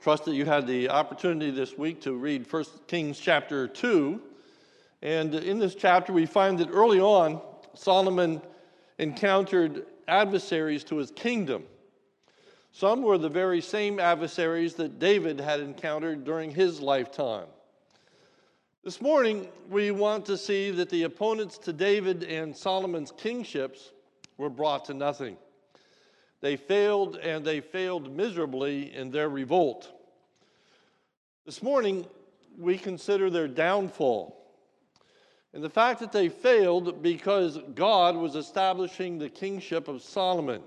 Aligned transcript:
Trust 0.00 0.24
that 0.24 0.34
you 0.34 0.46
had 0.46 0.66
the 0.66 0.88
opportunity 0.88 1.50
this 1.50 1.76
week 1.76 2.00
to 2.02 2.14
read 2.14 2.50
1 2.50 2.64
Kings 2.86 3.20
chapter 3.20 3.68
2. 3.68 4.18
And 5.02 5.34
in 5.34 5.58
this 5.58 5.74
chapter, 5.74 6.10
we 6.10 6.24
find 6.24 6.58
that 6.58 6.70
early 6.70 6.98
on, 6.98 7.38
Solomon 7.74 8.40
encountered 8.98 9.84
adversaries 10.08 10.84
to 10.84 10.96
his 10.96 11.10
kingdom. 11.10 11.64
Some 12.72 13.02
were 13.02 13.18
the 13.18 13.28
very 13.28 13.60
same 13.60 14.00
adversaries 14.00 14.72
that 14.76 14.98
David 14.98 15.38
had 15.38 15.60
encountered 15.60 16.24
during 16.24 16.50
his 16.50 16.80
lifetime. 16.80 17.48
This 18.82 19.02
morning, 19.02 19.48
we 19.68 19.90
want 19.90 20.24
to 20.26 20.38
see 20.38 20.70
that 20.70 20.88
the 20.88 21.02
opponents 21.02 21.58
to 21.58 21.74
David 21.74 22.22
and 22.24 22.56
Solomon's 22.56 23.12
kingships 23.12 23.90
were 24.38 24.48
brought 24.48 24.86
to 24.86 24.94
nothing. 24.94 25.36
They 26.40 26.56
failed, 26.56 27.16
and 27.16 27.44
they 27.44 27.60
failed 27.60 28.14
miserably 28.16 28.94
in 28.94 29.10
their 29.10 29.28
revolt. 29.28 29.92
This 31.44 31.62
morning, 31.62 32.06
we 32.58 32.78
consider 32.78 33.28
their 33.28 33.48
downfall. 33.48 34.36
And 35.52 35.62
the 35.62 35.70
fact 35.70 36.00
that 36.00 36.12
they 36.12 36.28
failed 36.28 37.02
because 37.02 37.58
God 37.74 38.16
was 38.16 38.36
establishing 38.36 39.18
the 39.18 39.28
kingship 39.28 39.88
of 39.88 40.02
Solomon. 40.02 40.62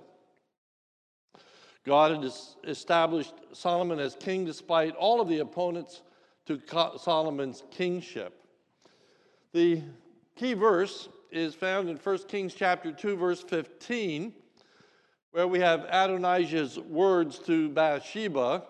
God 1.85 2.23
had 2.23 2.31
established 2.67 3.33
Solomon 3.53 3.99
as 3.99 4.15
king 4.15 4.45
despite 4.45 4.95
all 4.95 5.21
of 5.21 5.27
the 5.27 5.39
opponents 5.39 6.01
to 6.45 6.61
Solomon's 6.97 7.63
kingship. 7.71 8.45
The 9.53 9.81
key 10.35 10.53
verse 10.53 11.09
is 11.31 11.55
found 11.55 11.89
in 11.89 11.97
1 11.97 12.17
Kings 12.27 12.53
chapter 12.53 12.91
2 12.91 13.15
verse 13.15 13.41
15 13.41 14.33
where 15.33 15.47
we 15.47 15.59
have 15.59 15.85
Adonijah's 15.85 16.77
words 16.77 17.39
to 17.39 17.67
Bathsheba 17.69 18.61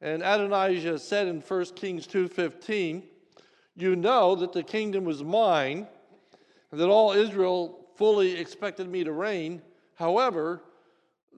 and 0.00 0.22
Adonijah 0.22 0.98
said 0.98 1.28
in 1.28 1.42
1 1.42 1.76
Kings 1.76 2.06
2:15 2.06 3.02
you 3.76 3.94
know 3.94 4.34
that 4.34 4.54
the 4.54 4.62
kingdom 4.62 5.04
was 5.04 5.22
mine 5.22 5.86
and 6.70 6.80
that 6.80 6.88
all 6.88 7.12
Israel 7.12 7.86
fully 7.96 8.34
expected 8.34 8.88
me 8.88 9.04
to 9.04 9.12
reign 9.12 9.60
however 9.96 10.62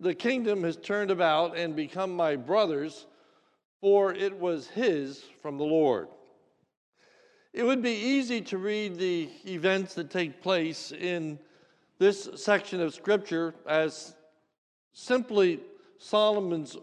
the 0.00 0.14
kingdom 0.14 0.62
has 0.62 0.76
turned 0.76 1.10
about 1.10 1.56
and 1.56 1.74
become 1.74 2.14
my 2.14 2.36
brother's 2.36 3.06
for 3.80 4.14
it 4.14 4.38
was 4.38 4.68
his 4.68 5.24
from 5.42 5.58
the 5.58 5.64
Lord. 5.64 6.06
It 7.52 7.64
would 7.64 7.82
be 7.82 7.90
easy 7.90 8.40
to 8.42 8.58
read 8.58 8.96
the 8.96 9.28
events 9.44 9.94
that 9.94 10.10
take 10.10 10.40
place 10.40 10.92
in 10.92 11.40
this 11.98 12.28
section 12.36 12.80
of 12.80 12.94
Scripture 12.94 13.54
as 13.66 14.15
simply 14.98 15.60
Solomon's 15.98 16.74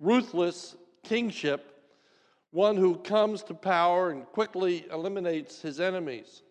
ruthless 0.00 0.74
kingship, 1.04 1.84
one 2.50 2.78
who 2.78 2.96
comes 2.96 3.42
to 3.42 3.52
power 3.54 4.08
and 4.08 4.24
quickly 4.24 4.86
eliminates 4.90 5.60
his 5.60 5.78
enemies. 5.78 6.42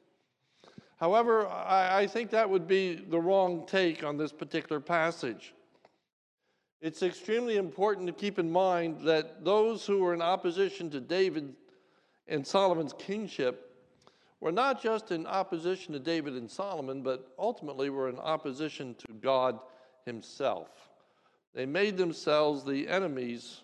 However, 0.99 1.47
I, 1.47 2.02
I 2.02 2.07
think 2.07 2.29
that 2.29 2.47
would 2.47 2.67
be 2.67 2.94
the 2.94 3.19
wrong 3.19 3.66
take 3.66 4.03
on 4.03 4.16
this 4.16 4.31
particular 4.31 4.79
passage. 4.79 5.55
It's 6.81 7.02
extremely 7.02 7.57
important 7.57 8.05
to 8.05 8.13
keep 8.13 8.38
in 8.38 8.52
mind 8.52 9.02
that 9.07 9.44
those 9.44 9.88
who 9.88 9.99
were 9.99 10.13
in 10.13 10.22
opposition 10.22 10.91
to 10.91 11.02
David 11.02 11.55
and 12.27 12.45
Solomon's 12.45 12.94
kingship 12.94 13.75
were 14.39 14.52
not 14.52 14.81
just 14.81 15.11
in 15.11 15.25
opposition 15.25 15.94
to 15.94 15.99
David 15.99 16.35
and 16.35 16.49
Solomon, 16.49 17.02
but 17.02 17.33
ultimately 17.39 17.89
were 17.89 18.07
in 18.07 18.19
opposition 18.19 18.94
to 18.99 19.13
God 19.13 19.59
Himself. 20.05 20.91
They 21.53 21.66
made 21.66 21.97
themselves 21.97 22.63
the 22.63 22.88
enemies 22.88 23.61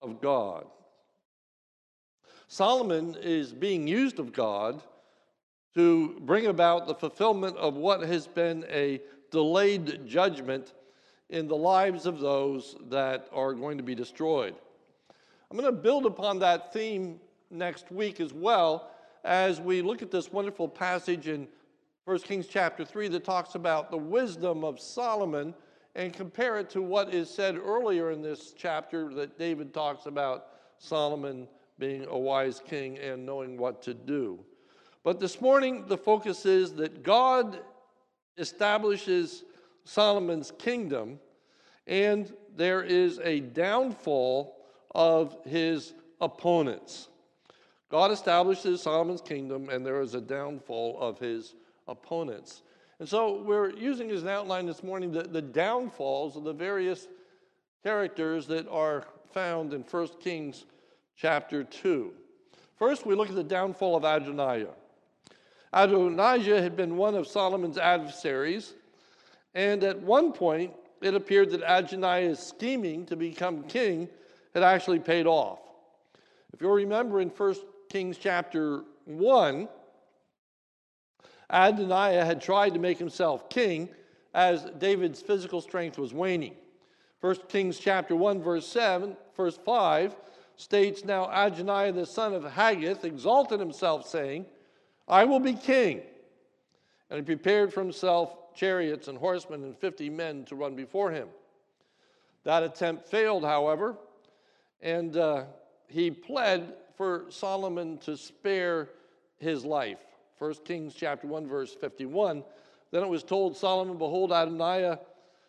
of 0.00 0.20
God. 0.20 0.66
Solomon 2.48 3.16
is 3.20 3.52
being 3.52 3.88
used 3.88 4.18
of 4.18 4.32
God 4.32 4.82
to 5.74 6.20
bring 6.20 6.46
about 6.46 6.86
the 6.86 6.94
fulfillment 6.94 7.56
of 7.56 7.74
what 7.74 8.02
has 8.02 8.26
been 8.26 8.64
a 8.68 9.00
delayed 9.30 10.06
judgment 10.06 10.74
in 11.30 11.48
the 11.48 11.56
lives 11.56 12.04
of 12.04 12.20
those 12.20 12.76
that 12.90 13.26
are 13.32 13.54
going 13.54 13.78
to 13.78 13.82
be 13.82 13.94
destroyed. 13.94 14.54
I'm 15.50 15.56
going 15.56 15.74
to 15.74 15.80
build 15.80 16.04
upon 16.04 16.38
that 16.40 16.72
theme 16.72 17.18
next 17.50 17.90
week 17.90 18.20
as 18.20 18.32
well 18.32 18.90
as 19.24 19.60
we 19.60 19.82
look 19.82 20.02
at 20.02 20.10
this 20.10 20.30
wonderful 20.30 20.68
passage 20.68 21.28
in 21.28 21.48
1 22.04 22.18
Kings 22.20 22.46
chapter 22.46 22.84
3 22.84 23.08
that 23.08 23.24
talks 23.24 23.54
about 23.54 23.90
the 23.90 23.96
wisdom 23.96 24.64
of 24.64 24.80
Solomon 24.80 25.54
and 25.94 26.12
compare 26.12 26.58
it 26.58 26.70
to 26.70 26.82
what 26.82 27.12
is 27.12 27.28
said 27.28 27.56
earlier 27.56 28.10
in 28.10 28.22
this 28.22 28.54
chapter 28.56 29.12
that 29.14 29.38
David 29.38 29.74
talks 29.74 30.06
about 30.06 30.46
Solomon 30.78 31.46
being 31.78 32.06
a 32.08 32.18
wise 32.18 32.62
king 32.66 32.98
and 32.98 33.26
knowing 33.26 33.58
what 33.58 33.82
to 33.82 33.94
do. 33.94 34.38
But 35.04 35.20
this 35.20 35.40
morning, 35.40 35.86
the 35.86 35.98
focus 35.98 36.46
is 36.46 36.74
that 36.74 37.02
God 37.02 37.60
establishes 38.38 39.44
Solomon's 39.84 40.52
kingdom, 40.58 41.18
and 41.86 42.32
there 42.56 42.82
is 42.82 43.18
a 43.18 43.40
downfall 43.40 44.56
of 44.94 45.36
his 45.44 45.94
opponents. 46.20 47.08
God 47.90 48.10
establishes 48.10 48.82
Solomon's 48.82 49.20
kingdom, 49.20 49.68
and 49.68 49.84
there 49.84 50.00
is 50.00 50.14
a 50.14 50.20
downfall 50.20 50.96
of 51.00 51.18
his 51.18 51.54
opponents. 51.88 52.62
And 53.02 53.08
so 53.08 53.42
we're 53.42 53.70
using 53.70 54.12
as 54.12 54.22
an 54.22 54.28
outline 54.28 54.64
this 54.64 54.84
morning 54.84 55.10
the, 55.10 55.24
the 55.24 55.42
downfalls 55.42 56.36
of 56.36 56.44
the 56.44 56.52
various 56.52 57.08
characters 57.82 58.46
that 58.46 58.68
are 58.68 59.02
found 59.32 59.74
in 59.74 59.80
1 59.82 60.08
Kings 60.20 60.66
chapter 61.16 61.64
2. 61.64 62.12
First, 62.78 63.04
we 63.04 63.16
look 63.16 63.28
at 63.28 63.34
the 63.34 63.42
downfall 63.42 63.96
of 63.96 64.04
Adonijah. 64.04 64.74
Adonijah 65.72 66.62
had 66.62 66.76
been 66.76 66.96
one 66.96 67.16
of 67.16 67.26
Solomon's 67.26 67.76
adversaries, 67.76 68.74
and 69.52 69.82
at 69.82 70.00
one 70.00 70.30
point, 70.32 70.72
it 71.00 71.16
appeared 71.16 71.50
that 71.50 71.62
Adonijah's 71.66 72.38
scheming 72.38 73.04
to 73.06 73.16
become 73.16 73.64
king 73.64 74.08
had 74.54 74.62
actually 74.62 75.00
paid 75.00 75.26
off. 75.26 75.58
If 76.52 76.60
you'll 76.60 76.70
remember 76.70 77.20
in 77.20 77.30
1 77.30 77.54
Kings 77.88 78.16
chapter 78.16 78.84
1, 79.06 79.68
Adonijah 81.52 82.24
had 82.24 82.40
tried 82.40 82.74
to 82.74 82.80
make 82.80 82.98
himself 82.98 83.50
king 83.50 83.88
as 84.34 84.64
David's 84.78 85.20
physical 85.20 85.60
strength 85.60 85.98
was 85.98 86.14
waning. 86.14 86.56
1 87.20 87.36
Kings 87.48 87.78
chapter 87.78 88.16
1, 88.16 88.42
verse 88.42 88.66
7, 88.66 89.16
verse 89.36 89.58
5 89.64 90.16
states, 90.56 91.04
Now 91.04 91.30
Adonijah 91.30 91.92
the 91.92 92.06
son 92.06 92.34
of 92.34 92.42
Haggith 92.44 93.04
exalted 93.04 93.60
himself, 93.60 94.08
saying, 94.08 94.46
I 95.06 95.24
will 95.24 95.40
be 95.40 95.52
king. 95.52 96.02
And 97.10 97.18
he 97.18 97.24
prepared 97.24 97.72
for 97.72 97.80
himself 97.80 98.54
chariots 98.54 99.08
and 99.08 99.18
horsemen 99.18 99.62
and 99.62 99.76
50 99.76 100.08
men 100.10 100.44
to 100.46 100.56
run 100.56 100.74
before 100.74 101.10
him. 101.10 101.28
That 102.44 102.62
attempt 102.62 103.06
failed, 103.06 103.44
however, 103.44 103.96
and 104.80 105.16
uh, 105.16 105.44
he 105.86 106.10
pled 106.10 106.74
for 106.96 107.26
Solomon 107.28 107.98
to 107.98 108.16
spare 108.16 108.88
his 109.38 109.64
life. 109.64 109.98
1 110.42 110.54
Kings 110.64 110.92
chapter 110.92 111.28
1 111.28 111.46
verse 111.46 111.72
51. 111.72 112.42
Then 112.90 113.04
it 113.04 113.08
was 113.08 113.22
told 113.22 113.56
Solomon, 113.56 113.96
behold 113.96 114.32
Adonijah 114.32 114.98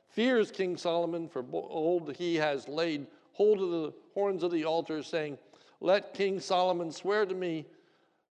fears 0.07 0.51
King 0.51 0.77
Solomon 0.77 1.27
for 1.27 1.41
behold 1.41 2.15
he 2.15 2.35
has 2.35 2.67
laid 2.67 3.07
hold 3.31 3.59
of 3.59 3.71
the 3.71 3.93
horns 4.13 4.43
of 4.43 4.51
the 4.51 4.65
altar 4.65 5.01
saying, 5.01 5.39
let 5.81 6.13
King 6.13 6.39
Solomon 6.39 6.91
swear 6.91 7.25
to 7.25 7.33
me 7.33 7.65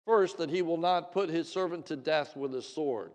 first 0.05 0.39
that 0.39 0.49
he 0.49 0.63
will 0.63 0.77
not 0.77 1.11
put 1.11 1.29
his 1.29 1.51
servant 1.51 1.87
to 1.87 1.97
death 1.97 2.37
with 2.37 2.55
a 2.55 2.63
sword. 2.63 3.11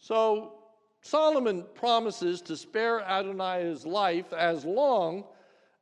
So 0.00 0.54
Solomon 1.02 1.66
promises 1.74 2.40
to 2.40 2.56
spare 2.56 3.00
Adonijah's 3.00 3.84
life 3.84 4.32
as 4.32 4.64
long 4.64 5.24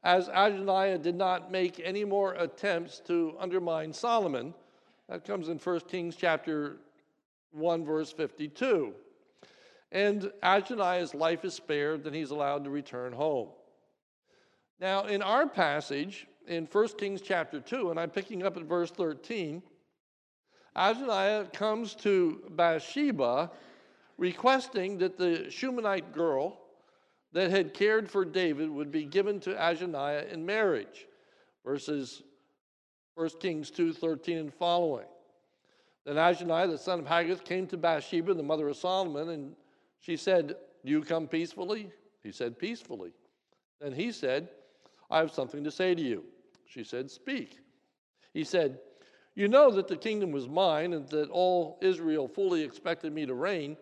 as 0.02 0.26
Adonijah 0.26 0.98
did 0.98 1.14
not 1.14 1.52
make 1.52 1.80
any 1.84 2.04
more 2.04 2.34
attempts 2.34 2.98
to 3.06 3.36
undermine 3.38 3.92
Solomon. 3.92 4.54
That 5.12 5.26
comes 5.26 5.50
in 5.50 5.58
1 5.58 5.80
Kings 5.80 6.16
chapter 6.16 6.78
1, 7.50 7.84
verse 7.84 8.10
52. 8.10 8.94
And 9.90 10.32
Adonijah's 10.42 11.14
life 11.14 11.44
is 11.44 11.52
spared, 11.52 12.06
and 12.06 12.16
he's 12.16 12.30
allowed 12.30 12.64
to 12.64 12.70
return 12.70 13.12
home. 13.12 13.48
Now, 14.80 15.04
in 15.04 15.20
our 15.20 15.46
passage 15.46 16.26
in 16.48 16.64
1 16.64 16.88
Kings 16.96 17.20
chapter 17.20 17.60
2, 17.60 17.90
and 17.90 18.00
I'm 18.00 18.08
picking 18.08 18.42
up 18.42 18.56
at 18.56 18.62
verse 18.62 18.90
13, 18.90 19.62
Adonijah 20.74 21.50
comes 21.52 21.94
to 21.96 22.44
Bathsheba 22.48 23.50
requesting 24.16 24.96
that 24.96 25.18
the 25.18 25.50
Shunammite 25.50 26.14
girl 26.14 26.58
that 27.34 27.50
had 27.50 27.74
cared 27.74 28.10
for 28.10 28.24
David 28.24 28.70
would 28.70 28.90
be 28.90 29.04
given 29.04 29.40
to 29.40 29.50
Adonijah 29.50 30.32
in 30.32 30.46
marriage. 30.46 31.06
Verses 31.66 32.22
1 33.14 33.28
Kings 33.40 33.70
2 33.70 33.92
13 33.92 34.38
and 34.38 34.54
following. 34.54 35.06
Then 36.04 36.16
Adonijah, 36.16 36.72
the 36.72 36.78
son 36.78 37.00
of 37.00 37.06
Haggith, 37.06 37.44
came 37.44 37.66
to 37.68 37.76
Bathsheba, 37.76 38.34
the 38.34 38.42
mother 38.42 38.68
of 38.68 38.76
Solomon, 38.76 39.28
and 39.28 39.54
she 40.00 40.16
said, 40.16 40.56
Do 40.84 40.90
you 40.90 41.02
come 41.02 41.28
peacefully? 41.28 41.90
He 42.22 42.32
said, 42.32 42.58
Peacefully. 42.58 43.12
Then 43.80 43.92
he 43.92 44.12
said, 44.12 44.48
I 45.10 45.18
have 45.18 45.30
something 45.30 45.62
to 45.64 45.70
say 45.70 45.94
to 45.94 46.02
you. 46.02 46.24
She 46.66 46.82
said, 46.84 47.10
Speak. 47.10 47.58
He 48.32 48.44
said, 48.44 48.78
You 49.34 49.46
know 49.46 49.70
that 49.70 49.88
the 49.88 49.96
kingdom 49.96 50.32
was 50.32 50.48
mine 50.48 50.94
and 50.94 51.06
that 51.10 51.30
all 51.30 51.78
Israel 51.82 52.26
fully 52.26 52.62
expected 52.62 53.12
me 53.12 53.26
to 53.26 53.34
reign. 53.34 53.76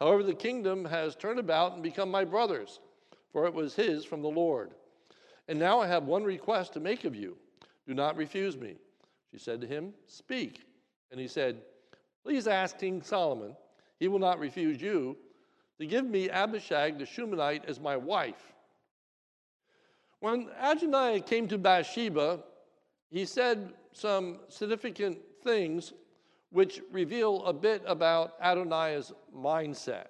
However, 0.00 0.24
the 0.24 0.34
kingdom 0.34 0.84
has 0.84 1.14
turned 1.14 1.38
about 1.38 1.74
and 1.74 1.82
become 1.82 2.10
my 2.10 2.24
brother's, 2.24 2.80
for 3.32 3.46
it 3.46 3.54
was 3.54 3.74
his 3.74 4.04
from 4.04 4.20
the 4.20 4.28
Lord. 4.28 4.72
And 5.48 5.58
now 5.58 5.80
I 5.80 5.86
have 5.86 6.04
one 6.04 6.24
request 6.24 6.72
to 6.72 6.80
make 6.80 7.04
of 7.04 7.14
you 7.14 7.36
do 7.86 7.94
not 7.94 8.16
refuse 8.16 8.56
me. 8.56 8.76
She 9.30 9.38
said 9.38 9.60
to 9.60 9.66
him, 9.66 9.92
Speak. 10.06 10.60
And 11.10 11.20
he 11.20 11.28
said, 11.28 11.60
Please 12.22 12.46
ask 12.46 12.78
King 12.78 13.02
Solomon, 13.02 13.56
he 13.98 14.08
will 14.08 14.18
not 14.18 14.38
refuse 14.38 14.80
you, 14.80 15.16
to 15.78 15.86
give 15.86 16.04
me 16.04 16.30
Abishag 16.30 16.98
the 16.98 17.06
Shunammite 17.06 17.64
as 17.66 17.80
my 17.80 17.96
wife. 17.96 18.52
When 20.20 20.48
Adonijah 20.60 21.24
came 21.24 21.48
to 21.48 21.58
Bathsheba, 21.58 22.40
he 23.10 23.24
said 23.24 23.72
some 23.92 24.38
significant 24.48 25.18
things 25.42 25.92
which 26.50 26.80
reveal 26.92 27.44
a 27.44 27.52
bit 27.52 27.82
about 27.86 28.34
Adonijah's 28.40 29.12
mindset. 29.34 30.06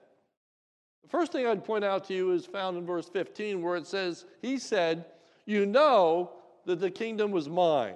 The 1.03 1.09
first 1.09 1.33
thing 1.33 1.47
I'd 1.47 1.65
point 1.65 1.85
out 1.85 2.05
to 2.09 2.15
you 2.15 2.33
is 2.33 2.45
found 2.45 2.77
in 2.77 2.85
verse 2.85 3.09
15, 3.09 3.63
where 3.63 3.77
it 3.77 3.87
says, 3.87 4.27
He 4.43 4.59
said, 4.59 5.07
You 5.47 5.65
know 5.65 6.33
that 6.67 6.81
the 6.81 6.91
kingdom 6.91 7.31
was 7.31 7.49
mine. 7.49 7.95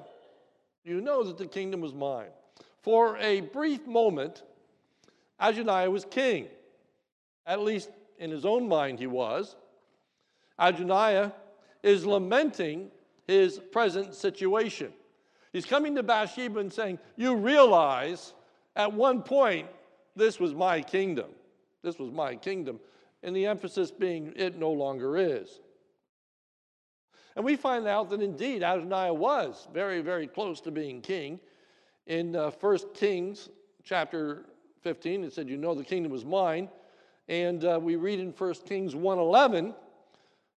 You 0.84 1.00
know 1.00 1.22
that 1.24 1.38
the 1.38 1.46
kingdom 1.46 1.80
was 1.80 1.94
mine. 1.94 2.30
For 2.82 3.16
a 3.18 3.40
brief 3.40 3.86
moment, 3.86 4.42
Adonijah 5.40 5.90
was 5.90 6.04
king. 6.04 6.46
At 7.46 7.60
least 7.60 7.90
in 8.18 8.30
his 8.30 8.44
own 8.44 8.68
mind, 8.68 8.98
he 8.98 9.06
was. 9.06 9.56
Adonijah 10.58 11.32
is 11.82 12.06
lamenting 12.06 12.90
his 13.26 13.58
present 13.58 14.14
situation. 14.14 14.92
He's 15.52 15.66
coming 15.66 15.94
to 15.96 16.02
Bathsheba 16.02 16.60
and 16.60 16.72
saying, 16.72 16.98
You 17.16 17.34
realize 17.34 18.34
at 18.74 18.92
one 18.92 19.22
point 19.22 19.68
this 20.14 20.38
was 20.38 20.54
my 20.54 20.80
kingdom. 20.80 21.30
This 21.82 21.98
was 21.98 22.10
my 22.10 22.36
kingdom. 22.36 22.80
And 23.22 23.34
the 23.34 23.46
emphasis 23.46 23.90
being, 23.90 24.32
it 24.36 24.58
no 24.58 24.70
longer 24.70 25.16
is. 25.16 25.60
And 27.36 27.44
we 27.44 27.54
find 27.54 27.86
out 27.86 28.08
that 28.10 28.22
indeed 28.22 28.62
Adonijah 28.62 29.12
was 29.12 29.68
very, 29.72 30.00
very 30.00 30.26
close 30.26 30.60
to 30.62 30.70
being 30.70 31.02
king. 31.02 31.38
In 32.06 32.34
uh, 32.34 32.50
1 32.50 32.78
Kings 32.94 33.50
chapter 33.84 34.46
15, 34.80 35.24
it 35.24 35.34
said, 35.34 35.48
You 35.48 35.58
know 35.58 35.74
the 35.74 35.84
kingdom 35.84 36.10
was 36.10 36.24
mine. 36.24 36.70
And 37.28 37.62
uh, 37.64 37.78
we 37.80 37.96
read 37.96 38.20
in 38.20 38.30
1 38.30 38.54
Kings 38.66 38.94
1.11 38.94 39.74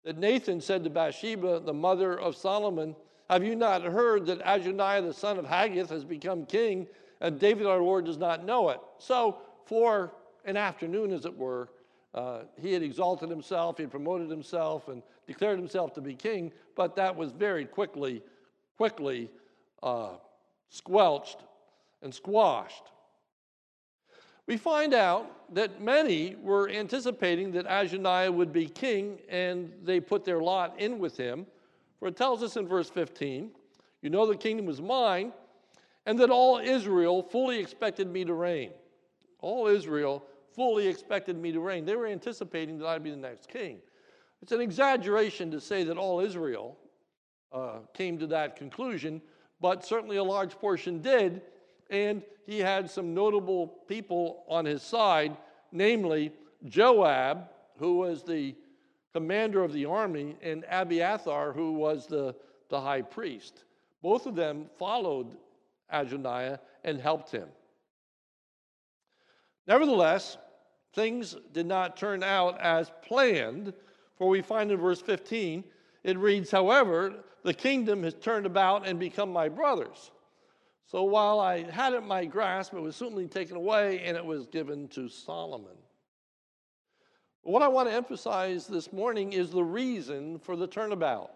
that 0.04 0.18
Nathan 0.18 0.60
said 0.60 0.84
to 0.84 0.90
Bathsheba, 0.90 1.60
the 1.60 1.72
mother 1.72 2.18
of 2.18 2.36
Solomon, 2.36 2.94
Have 3.30 3.42
you 3.42 3.56
not 3.56 3.82
heard 3.82 4.26
that 4.26 4.42
Adonijah 4.44 5.06
the 5.06 5.14
son 5.14 5.38
of 5.38 5.46
Haggith 5.46 5.88
has 5.88 6.04
become 6.04 6.44
king, 6.44 6.86
and 7.22 7.38
David 7.40 7.66
our 7.66 7.80
Lord 7.80 8.04
does 8.04 8.18
not 8.18 8.44
know 8.44 8.68
it? 8.68 8.80
So, 8.98 9.38
for 9.64 10.12
an 10.44 10.56
afternoon, 10.56 11.10
as 11.12 11.24
it 11.24 11.36
were, 11.36 11.70
uh, 12.16 12.40
he 12.60 12.72
had 12.72 12.82
exalted 12.82 13.28
himself, 13.28 13.76
he 13.76 13.82
had 13.82 13.90
promoted 13.90 14.30
himself, 14.30 14.88
and 14.88 15.02
declared 15.26 15.58
himself 15.58 15.92
to 15.94 16.00
be 16.00 16.14
king, 16.14 16.50
but 16.74 16.96
that 16.96 17.14
was 17.14 17.30
very 17.32 17.66
quickly, 17.66 18.22
quickly 18.78 19.30
uh, 19.82 20.14
squelched 20.70 21.44
and 22.02 22.14
squashed. 22.14 22.90
We 24.46 24.56
find 24.56 24.94
out 24.94 25.54
that 25.54 25.82
many 25.82 26.36
were 26.36 26.70
anticipating 26.70 27.50
that 27.52 27.66
Adonijah 27.68 28.32
would 28.32 28.52
be 28.52 28.66
king, 28.66 29.18
and 29.28 29.72
they 29.82 30.00
put 30.00 30.24
their 30.24 30.40
lot 30.40 30.78
in 30.78 30.98
with 30.98 31.16
him. 31.16 31.46
For 31.98 32.08
it 32.08 32.16
tells 32.16 32.42
us 32.42 32.56
in 32.56 32.66
verse 32.66 32.88
15, 32.88 33.50
You 34.02 34.10
know 34.10 34.24
the 34.24 34.36
kingdom 34.36 34.66
was 34.66 34.80
mine, 34.80 35.32
and 36.06 36.18
that 36.20 36.30
all 36.30 36.58
Israel 36.58 37.22
fully 37.22 37.58
expected 37.58 38.08
me 38.08 38.24
to 38.24 38.34
reign. 38.34 38.70
All 39.40 39.66
Israel 39.66 40.24
fully 40.56 40.88
expected 40.88 41.36
me 41.36 41.52
to 41.52 41.60
reign. 41.60 41.84
They 41.84 41.94
were 41.94 42.06
anticipating 42.06 42.78
that 42.78 42.86
I'd 42.86 43.04
be 43.04 43.10
the 43.10 43.16
next 43.16 43.48
king. 43.48 43.78
It's 44.42 44.52
an 44.52 44.60
exaggeration 44.60 45.50
to 45.50 45.60
say 45.60 45.84
that 45.84 45.96
all 45.96 46.20
Israel 46.20 46.76
uh, 47.52 47.78
came 47.94 48.18
to 48.18 48.26
that 48.28 48.56
conclusion, 48.56 49.20
but 49.60 49.84
certainly 49.84 50.16
a 50.16 50.24
large 50.24 50.54
portion 50.58 51.00
did, 51.00 51.42
and 51.90 52.22
he 52.46 52.58
had 52.58 52.90
some 52.90 53.14
notable 53.14 53.68
people 53.86 54.44
on 54.48 54.64
his 54.64 54.82
side, 54.82 55.36
namely 55.72 56.32
Joab, 56.64 57.48
who 57.78 57.98
was 57.98 58.22
the 58.22 58.54
commander 59.12 59.62
of 59.62 59.72
the 59.72 59.84
army, 59.84 60.36
and 60.42 60.64
Abiathar, 60.70 61.52
who 61.52 61.72
was 61.72 62.06
the, 62.06 62.34
the 62.68 62.80
high 62.80 63.02
priest. 63.02 63.64
Both 64.02 64.26
of 64.26 64.34
them 64.34 64.66
followed 64.78 65.36
Adonijah 65.90 66.60
and 66.84 67.00
helped 67.00 67.30
him. 67.30 67.48
Nevertheless, 69.66 70.36
things 70.96 71.36
did 71.52 71.66
not 71.66 71.96
turn 71.96 72.24
out 72.24 72.60
as 72.60 72.90
planned, 73.02 73.72
for 74.16 74.28
we 74.28 74.42
find 74.42 74.72
in 74.72 74.80
verse 74.80 75.00
15, 75.00 75.62
it 76.02 76.18
reads, 76.18 76.50
However, 76.50 77.14
the 77.44 77.54
kingdom 77.54 78.02
has 78.02 78.14
turned 78.14 78.46
about 78.46 78.88
and 78.88 78.98
become 78.98 79.32
my 79.32 79.48
brother's. 79.48 80.10
So 80.86 81.04
while 81.04 81.38
I 81.38 81.70
had 81.70 81.92
it 81.92 81.98
in 81.98 82.08
my 82.08 82.24
grasp, 82.24 82.74
it 82.74 82.80
was 82.80 82.96
certainly 82.96 83.28
taken 83.28 83.56
away 83.56 84.00
and 84.00 84.16
it 84.16 84.24
was 84.24 84.46
given 84.46 84.88
to 84.88 85.08
Solomon. 85.08 85.76
What 87.42 87.62
I 87.62 87.68
want 87.68 87.88
to 87.88 87.94
emphasize 87.94 88.66
this 88.66 88.92
morning 88.92 89.32
is 89.32 89.50
the 89.50 89.62
reason 89.62 90.38
for 90.38 90.56
the 90.56 90.66
turnabout. 90.66 91.30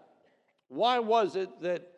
Why 0.68 0.98
was 0.98 1.36
it 1.36 1.60
that 1.62 1.89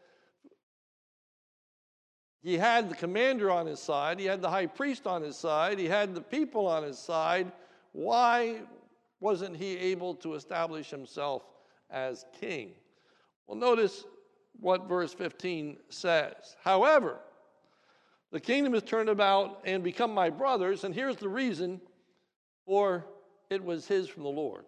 he 2.43 2.59
had 2.59 2.89
the 2.89 2.95
commander 2.95 3.51
on 3.51 3.67
his 3.67 3.81
side, 3.81 4.19
he 4.19 4.27
had 4.27 4.43
the 4.43 4.51
high 4.51 4.67
priest 4.67 5.07
on 5.07 5.23
his 5.23 5.37
side, 5.37 5.79
he 5.79 5.87
had 5.87 6.15
the 6.15 6.21
people 6.21 6.67
on 6.67 6.83
his 6.83 6.99
side. 6.99 7.53
Why 7.93 8.63
wasn't 9.21 9.57
he 9.57 9.77
able 9.79 10.15
to 10.17 10.35
establish 10.35 10.91
himself 10.91 11.43
as 11.91 12.25
king? 12.41 12.73
Well, 13.47 13.59
notice 13.59 14.05
what 14.59 14.89
verse 14.89 15.15
15 15.15 15.77
says. 15.89 16.57
However, 16.63 17.19
the 18.33 18.41
kingdom 18.41 18.73
has 18.73 18.83
turned 18.83 19.09
about 19.09 19.61
and 19.65 19.85
become 19.85 20.13
my 20.13 20.31
brother's, 20.31 20.85
and 20.85 20.95
here's 20.95 21.17
the 21.17 21.29
reason 21.29 21.81
for 22.65 23.07
it 23.51 23.63
was 23.63 23.87
his 23.87 24.09
from 24.09 24.23
the 24.23 24.29
Lord. 24.31 24.65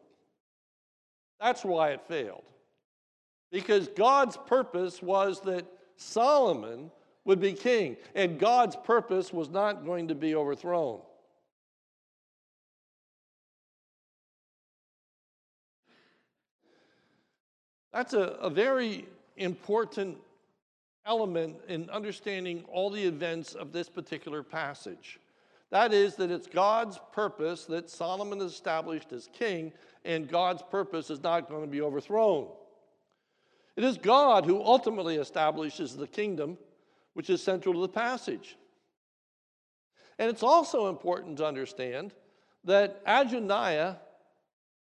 That's 1.41 1.65
why 1.65 1.91
it 1.91 2.07
failed. 2.07 2.45
Because 3.51 3.89
God's 3.89 4.37
purpose 4.47 5.03
was 5.03 5.41
that 5.43 5.67
Solomon 5.97 6.91
would 7.25 7.41
be 7.41 7.53
king, 7.53 7.97
and 8.15 8.39
God's 8.39 8.77
purpose 8.77 9.33
was 9.33 9.49
not 9.49 9.85
going 9.85 10.09
to 10.09 10.15
be 10.15 10.35
overthrown. 10.35 11.01
That's 17.93 18.13
a, 18.13 18.19
a 18.19 18.51
very 18.51 19.07
important 19.37 20.19
element 21.07 21.57
in 21.69 21.89
understanding 21.91 22.65
all 22.69 22.91
the 22.91 23.03
events 23.03 23.55
of 23.55 23.73
this 23.73 23.89
particular 23.89 24.43
passage. 24.43 25.21
That 25.71 25.93
is, 25.93 26.17
that 26.17 26.31
it's 26.31 26.47
God's 26.47 26.99
purpose 27.13 27.65
that 27.67 27.89
Solomon 27.89 28.41
is 28.41 28.53
established 28.53 29.13
as 29.13 29.29
king, 29.33 29.73
and 30.05 30.29
God's 30.29 30.63
purpose 30.71 31.11
is 31.11 31.23
not 31.23 31.49
going 31.49 31.63
to 31.63 31.71
be 31.71 31.81
overthrown. 31.81 32.49
It 33.77 33.85
is 33.85 33.97
God 33.97 34.45
who 34.45 34.63
ultimately 34.63 35.17
establishes 35.17 35.97
the 35.97 36.07
kingdom 36.07 36.59
which 37.15 37.31
is 37.31 37.43
central 37.43 37.75
to 37.75 37.81
the 37.81 37.89
passage. 37.89 38.57
And 40.19 40.31
it's 40.31 40.43
also 40.43 40.89
important 40.89 41.39
to 41.39 41.47
understand 41.47 42.13
that 42.65 43.01
Adonijah 43.07 43.99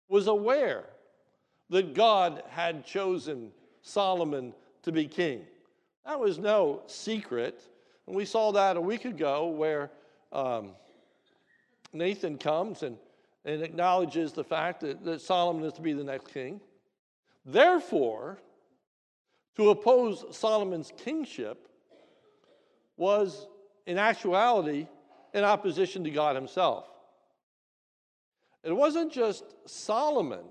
was 0.09 0.27
aware 0.29 0.85
that 1.71 1.95
God 1.95 2.43
had 2.49 2.85
chosen 2.87 3.51
Solomon 3.83 4.55
to 4.83 4.93
be 4.93 5.07
king. 5.07 5.43
That 6.05 6.21
was 6.21 6.39
no 6.39 6.83
secret. 6.87 7.61
And 8.07 8.15
we 8.15 8.25
saw 8.25 8.53
that 8.53 8.77
a 8.77 8.81
week 8.81 9.05
ago 9.05 9.49
where 9.49 9.91
um, 10.33 10.71
Nathan 11.93 12.39
comes 12.39 12.83
and, 12.83 12.97
and 13.45 13.63
acknowledges 13.63 14.33
the 14.33 14.45
fact 14.45 14.81
that, 14.81 15.05
that 15.05 15.21
Solomon 15.21 15.65
is 15.65 15.73
to 15.75 15.83
be 15.83 15.93
the 15.93 16.05
next 16.05 16.33
king. 16.33 16.61
Therefore, 17.45 18.39
to 19.57 19.71
oppose 19.71 20.25
Solomon's 20.31 20.93
kingship, 20.97 21.69
was 22.97 23.47
in 23.87 23.99
actuality 23.99 24.87
in 25.35 25.45
opposition 25.45 26.05
to 26.05 26.11
God 26.11 26.35
himself. 26.35 26.87
It 28.65 28.73
wasn't 28.73 29.13
just 29.13 29.45
Solomon 29.67 30.45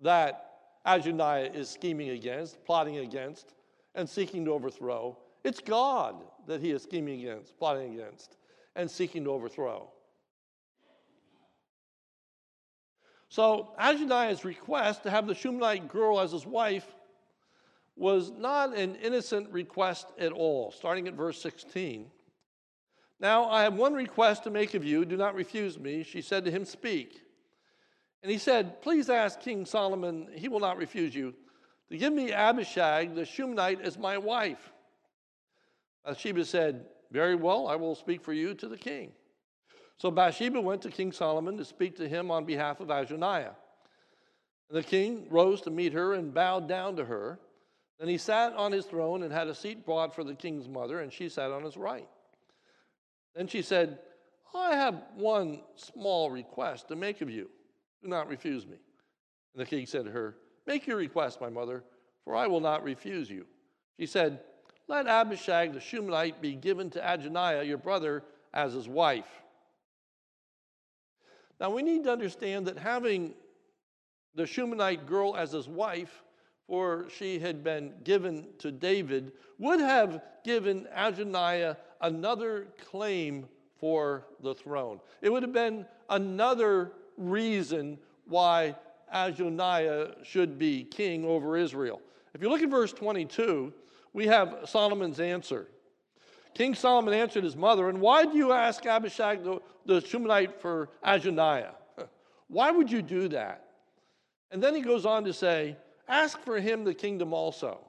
that 0.00 0.44
Adonijah 0.86 1.52
is 1.54 1.68
scheming 1.68 2.10
against, 2.10 2.64
plotting 2.64 2.98
against, 2.98 3.54
and 3.94 4.08
seeking 4.08 4.44
to 4.46 4.52
overthrow. 4.52 5.18
It's 5.44 5.60
God 5.60 6.16
that 6.46 6.60
he 6.60 6.70
is 6.70 6.82
scheming 6.82 7.20
against, 7.20 7.58
plotting 7.58 7.94
against, 7.94 8.36
and 8.76 8.90
seeking 8.90 9.24
to 9.24 9.30
overthrow. 9.30 9.90
So 13.28 13.74
Adonijah's 13.78 14.44
request 14.44 15.02
to 15.02 15.10
have 15.10 15.26
the 15.26 15.34
Shunammite 15.34 15.88
girl 15.88 16.18
as 16.20 16.32
his 16.32 16.46
wife 16.46 16.86
was 17.98 18.30
not 18.30 18.76
an 18.76 18.96
innocent 18.96 19.50
request 19.50 20.12
at 20.18 20.32
all, 20.32 20.70
starting 20.70 21.08
at 21.08 21.14
verse 21.14 21.40
16. 21.42 22.10
Now 23.20 23.50
I 23.50 23.62
have 23.62 23.74
one 23.74 23.94
request 23.94 24.44
to 24.44 24.50
make 24.50 24.74
of 24.74 24.84
you. 24.84 25.04
Do 25.04 25.16
not 25.16 25.34
refuse 25.34 25.78
me. 25.78 26.04
She 26.04 26.22
said 26.22 26.44
to 26.44 26.50
him, 26.50 26.64
Speak. 26.64 27.20
And 28.22 28.30
he 28.30 28.38
said, 28.38 28.80
Please 28.82 29.10
ask 29.10 29.40
King 29.40 29.66
Solomon, 29.66 30.28
he 30.34 30.48
will 30.48 30.60
not 30.60 30.76
refuse 30.76 31.14
you, 31.14 31.34
to 31.90 31.96
give 31.96 32.12
me 32.12 32.32
Abishag 32.32 33.14
the 33.14 33.24
Shunammite 33.24 33.80
as 33.80 33.98
my 33.98 34.18
wife. 34.18 34.72
Bathsheba 36.04 36.44
said, 36.44 36.86
Very 37.10 37.34
well, 37.34 37.66
I 37.66 37.76
will 37.76 37.94
speak 37.94 38.22
for 38.22 38.32
you 38.32 38.54
to 38.54 38.68
the 38.68 38.76
king. 38.76 39.12
So 39.98 40.10
Bathsheba 40.12 40.60
went 40.60 40.82
to 40.82 40.90
King 40.90 41.10
Solomon 41.10 41.56
to 41.56 41.64
speak 41.64 41.96
to 41.96 42.08
him 42.08 42.30
on 42.30 42.44
behalf 42.44 42.78
of 42.80 42.90
Adonijah. 42.90 43.56
And 44.70 44.78
the 44.78 44.82
king 44.82 45.26
rose 45.28 45.60
to 45.62 45.70
meet 45.70 45.92
her 45.92 46.14
and 46.14 46.32
bowed 46.32 46.68
down 46.68 46.96
to 46.96 47.04
her. 47.04 47.40
Then 47.98 48.08
he 48.08 48.18
sat 48.18 48.52
on 48.54 48.72
his 48.72 48.86
throne 48.86 49.22
and 49.22 49.32
had 49.32 49.48
a 49.48 49.54
seat 49.54 49.84
brought 49.84 50.14
for 50.14 50.22
the 50.22 50.34
king's 50.34 50.68
mother, 50.68 51.00
and 51.00 51.12
she 51.12 51.28
sat 51.28 51.50
on 51.50 51.64
his 51.64 51.76
right. 51.76 52.08
Then 53.34 53.48
she 53.48 53.62
said, 53.62 53.98
I 54.54 54.74
have 54.74 55.02
one 55.16 55.60
small 55.76 56.30
request 56.30 56.88
to 56.88 56.96
make 56.96 57.20
of 57.20 57.30
you. 57.30 57.50
Do 58.02 58.08
not 58.08 58.28
refuse 58.28 58.66
me. 58.66 58.76
And 59.54 59.60
the 59.60 59.66
king 59.66 59.86
said 59.86 60.04
to 60.04 60.10
her, 60.10 60.36
Make 60.66 60.86
your 60.86 60.96
request, 60.96 61.40
my 61.40 61.48
mother, 61.48 61.82
for 62.24 62.36
I 62.36 62.46
will 62.46 62.60
not 62.60 62.84
refuse 62.84 63.28
you. 63.28 63.46
She 63.98 64.06
said, 64.06 64.40
Let 64.86 65.06
Abishag 65.06 65.72
the 65.72 65.80
Shunammite 65.80 66.40
be 66.40 66.54
given 66.54 66.90
to 66.90 67.12
Adonijah, 67.12 67.66
your 67.66 67.78
brother, 67.78 68.22
as 68.54 68.74
his 68.74 68.88
wife. 68.88 69.42
Now 71.60 71.70
we 71.70 71.82
need 71.82 72.04
to 72.04 72.12
understand 72.12 72.66
that 72.66 72.78
having 72.78 73.34
the 74.34 74.46
Shunammite 74.46 75.06
girl 75.06 75.36
as 75.36 75.52
his 75.52 75.66
wife, 75.66 76.22
for 76.68 77.06
she 77.08 77.38
had 77.38 77.64
been 77.64 77.94
given 78.04 78.46
to 78.58 78.70
David, 78.70 79.32
would 79.58 79.80
have 79.80 80.20
given 80.44 80.86
Adonijah 80.94 81.78
another 82.02 82.68
claim 82.90 83.48
for 83.80 84.26
the 84.42 84.54
throne. 84.54 85.00
It 85.22 85.30
would 85.30 85.42
have 85.42 85.52
been 85.52 85.86
another 86.10 86.92
reason 87.16 87.98
why 88.26 88.76
Adonijah 89.10 90.16
should 90.22 90.58
be 90.58 90.84
king 90.84 91.24
over 91.24 91.56
Israel. 91.56 92.02
If 92.34 92.42
you 92.42 92.50
look 92.50 92.62
at 92.62 92.68
verse 92.68 92.92
22, 92.92 93.72
we 94.12 94.26
have 94.26 94.60
Solomon's 94.66 95.20
answer. 95.20 95.68
King 96.54 96.74
Solomon 96.74 97.14
answered 97.14 97.44
his 97.44 97.56
mother, 97.56 97.88
And 97.88 98.00
why 98.00 98.26
do 98.26 98.36
you 98.36 98.52
ask 98.52 98.84
Abishag 98.84 99.42
the, 99.42 99.60
the 99.86 100.00
Shunammite 100.00 100.60
for 100.60 100.90
Adonijah? 101.02 101.74
Why 102.48 102.70
would 102.70 102.90
you 102.90 103.02
do 103.02 103.28
that? 103.28 103.64
And 104.50 104.62
then 104.62 104.74
he 104.74 104.80
goes 104.80 105.04
on 105.04 105.24
to 105.24 105.32
say, 105.32 105.76
Ask 106.08 106.40
for 106.40 106.58
him 106.58 106.84
the 106.84 106.94
kingdom 106.94 107.32
also. 107.34 107.80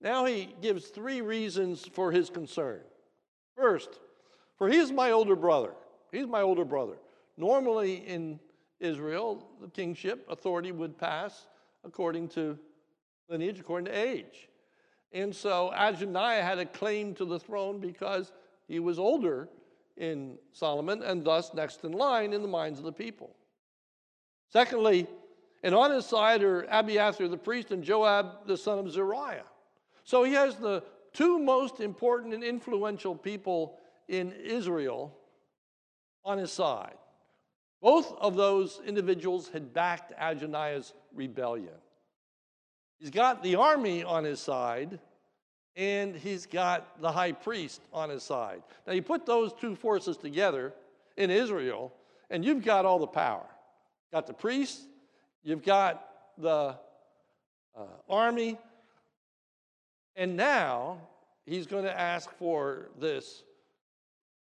Now 0.00 0.24
he 0.24 0.54
gives 0.60 0.86
three 0.86 1.20
reasons 1.20 1.86
for 1.86 2.12
his 2.12 2.30
concern. 2.30 2.80
First, 3.56 4.00
for 4.56 4.68
he 4.68 4.76
is 4.76 4.92
my 4.92 5.10
older 5.10 5.36
brother. 5.36 5.72
He's 6.12 6.26
my 6.26 6.40
older 6.40 6.64
brother. 6.64 6.96
Normally 7.36 7.96
in 8.06 8.40
Israel, 8.80 9.46
the 9.60 9.68
kingship 9.68 10.26
authority 10.28 10.72
would 10.72 10.98
pass 10.98 11.46
according 11.84 12.28
to 12.28 12.58
lineage, 13.28 13.60
according 13.60 13.86
to 13.86 13.98
age. 13.98 14.48
And 15.12 15.34
so 15.34 15.72
Adonijah 15.74 16.42
had 16.42 16.58
a 16.58 16.66
claim 16.66 17.14
to 17.14 17.24
the 17.24 17.38
throne 17.38 17.80
because 17.80 18.32
he 18.66 18.78
was 18.78 18.98
older 18.98 19.48
in 19.96 20.38
Solomon 20.52 21.02
and 21.02 21.24
thus 21.24 21.54
next 21.54 21.84
in 21.84 21.92
line 21.92 22.32
in 22.32 22.42
the 22.42 22.48
minds 22.48 22.78
of 22.78 22.84
the 22.84 22.92
people. 22.92 23.34
Secondly, 24.50 25.06
and 25.62 25.74
on 25.74 25.90
his 25.90 26.06
side 26.06 26.42
are 26.42 26.66
Abiathar 26.70 27.28
the 27.28 27.36
priest 27.36 27.70
and 27.70 27.82
Joab 27.82 28.46
the 28.46 28.56
son 28.56 28.78
of 28.78 28.90
Zeruiah. 28.90 29.44
So 30.04 30.24
he 30.24 30.32
has 30.32 30.56
the 30.56 30.82
two 31.12 31.38
most 31.38 31.80
important 31.80 32.34
and 32.34 32.44
influential 32.44 33.14
people 33.14 33.78
in 34.08 34.32
Israel 34.32 35.14
on 36.24 36.38
his 36.38 36.52
side. 36.52 36.94
Both 37.80 38.12
of 38.18 38.36
those 38.36 38.80
individuals 38.86 39.48
had 39.48 39.72
backed 39.72 40.12
Adonijah's 40.18 40.92
rebellion. 41.14 41.74
He's 42.98 43.10
got 43.10 43.42
the 43.42 43.56
army 43.56 44.02
on 44.02 44.24
his 44.24 44.40
side, 44.40 44.98
and 45.76 46.16
he's 46.16 46.46
got 46.46 47.00
the 47.00 47.12
high 47.12 47.32
priest 47.32 47.80
on 47.92 48.10
his 48.10 48.24
side. 48.24 48.62
Now, 48.86 48.94
you 48.94 49.02
put 49.02 49.26
those 49.26 49.52
two 49.52 49.76
forces 49.76 50.16
together 50.16 50.74
in 51.16 51.30
Israel, 51.30 51.92
and 52.30 52.44
you've 52.44 52.64
got 52.64 52.84
all 52.84 52.98
the 52.98 53.06
power. 53.06 53.46
Got 54.12 54.26
the 54.26 54.32
priests, 54.32 54.86
you've 55.42 55.64
got 55.64 56.08
the 56.36 56.76
uh, 57.76 57.82
army, 58.08 58.58
and 60.16 60.36
now 60.36 60.98
he's 61.46 61.66
going 61.66 61.84
to 61.84 61.98
ask 61.98 62.30
for 62.38 62.90
this 62.98 63.42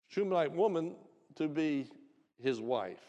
Shunammite 0.08 0.52
woman 0.52 0.94
to 1.36 1.48
be 1.48 1.86
his 2.42 2.60
wife. 2.60 3.00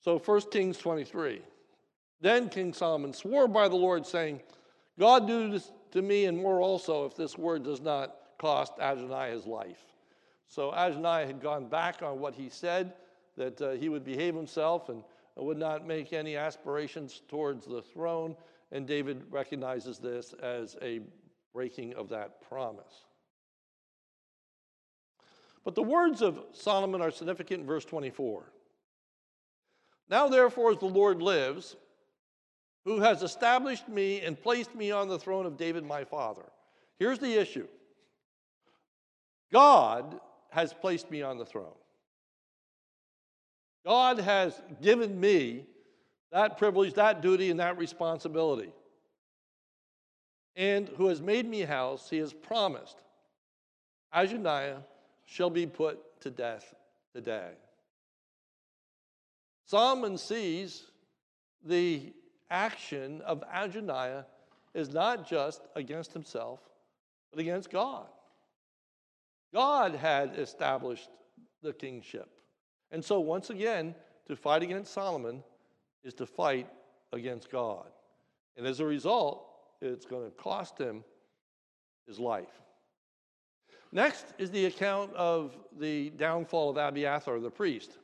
So 0.00 0.18
1 0.18 0.40
Kings 0.50 0.78
23. 0.78 1.40
Then 2.20 2.48
King 2.48 2.72
Solomon 2.72 3.12
swore 3.12 3.48
by 3.48 3.68
the 3.68 3.76
Lord, 3.76 4.06
saying, 4.06 4.40
God 4.98 5.26
do 5.26 5.50
this 5.50 5.72
to 5.92 6.02
me 6.02 6.26
and 6.26 6.38
more 6.38 6.60
also 6.60 7.06
if 7.06 7.16
this 7.16 7.36
word 7.36 7.64
does 7.64 7.80
not 7.80 8.16
cost 8.38 8.74
Adonijah 8.78 9.32
his 9.32 9.46
life. 9.46 9.82
So 10.46 10.70
Adonijah 10.72 11.26
had 11.26 11.40
gone 11.40 11.68
back 11.68 12.02
on 12.02 12.20
what 12.20 12.34
he 12.34 12.48
said, 12.48 12.92
that 13.36 13.60
uh, 13.60 13.70
he 13.72 13.88
would 13.88 14.04
behave 14.04 14.34
himself 14.34 14.88
and 14.88 15.02
would 15.36 15.58
not 15.58 15.86
make 15.86 16.12
any 16.12 16.36
aspirations 16.36 17.22
towards 17.28 17.66
the 17.66 17.82
throne. 17.82 18.36
And 18.72 18.86
David 18.86 19.24
recognizes 19.30 19.98
this 19.98 20.34
as 20.42 20.76
a 20.82 21.00
breaking 21.52 21.94
of 21.94 22.08
that 22.10 22.40
promise. 22.48 23.04
But 25.64 25.74
the 25.74 25.82
words 25.82 26.20
of 26.22 26.40
Solomon 26.52 27.00
are 27.00 27.10
significant 27.10 27.60
in 27.62 27.66
verse 27.66 27.84
24. 27.84 28.44
Now, 30.10 30.28
therefore, 30.28 30.72
as 30.72 30.78
the 30.78 30.86
Lord 30.86 31.22
lives, 31.22 31.76
who 32.84 33.00
has 33.00 33.22
established 33.22 33.88
me 33.88 34.20
and 34.20 34.40
placed 34.40 34.74
me 34.74 34.90
on 34.90 35.08
the 35.08 35.18
throne 35.18 35.46
of 35.46 35.56
David 35.56 35.84
my 35.84 36.04
father. 36.04 36.44
Here's 36.98 37.18
the 37.18 37.34
issue 37.40 37.66
God 39.52 40.20
has 40.50 40.72
placed 40.72 41.10
me 41.10 41.22
on 41.22 41.38
the 41.38 41.46
throne. 41.46 41.74
God 43.84 44.18
has 44.18 44.60
given 44.80 45.18
me 45.18 45.66
that 46.32 46.58
privilege, 46.58 46.94
that 46.94 47.20
duty, 47.20 47.50
and 47.50 47.60
that 47.60 47.78
responsibility. 47.78 48.72
And 50.56 50.88
who 50.88 51.08
has 51.08 51.20
made 51.20 51.48
me 51.48 51.60
house, 51.60 52.08
he 52.08 52.18
has 52.18 52.32
promised, 52.32 52.96
Adonijah 54.12 54.82
shall 55.26 55.50
be 55.50 55.66
put 55.66 55.98
to 56.22 56.30
death 56.30 56.74
today. 57.12 57.50
Solomon 59.66 60.16
sees 60.18 60.84
the 61.64 62.12
action 62.50 63.20
of 63.22 63.42
Adonijah 63.52 64.26
is 64.74 64.90
not 64.90 65.28
just 65.28 65.62
against 65.74 66.12
himself, 66.12 66.60
but 67.30 67.40
against 67.40 67.70
God. 67.70 68.06
God 69.52 69.94
had 69.94 70.38
established 70.38 71.08
the 71.62 71.72
kingship. 71.72 72.28
And 72.94 73.04
so, 73.04 73.18
once 73.18 73.50
again, 73.50 73.92
to 74.28 74.36
fight 74.36 74.62
against 74.62 74.94
Solomon 74.94 75.42
is 76.04 76.14
to 76.14 76.26
fight 76.26 76.68
against 77.12 77.50
God. 77.50 77.88
And 78.56 78.68
as 78.68 78.78
a 78.78 78.86
result, 78.86 79.48
it's 79.82 80.06
going 80.06 80.24
to 80.24 80.30
cost 80.36 80.78
him 80.78 81.02
his 82.06 82.20
life. 82.20 82.60
Next 83.90 84.26
is 84.38 84.52
the 84.52 84.66
account 84.66 85.12
of 85.14 85.56
the 85.76 86.10
downfall 86.10 86.70
of 86.70 86.76
Abiathar 86.76 87.40
the 87.40 87.50
priest. 87.50 87.98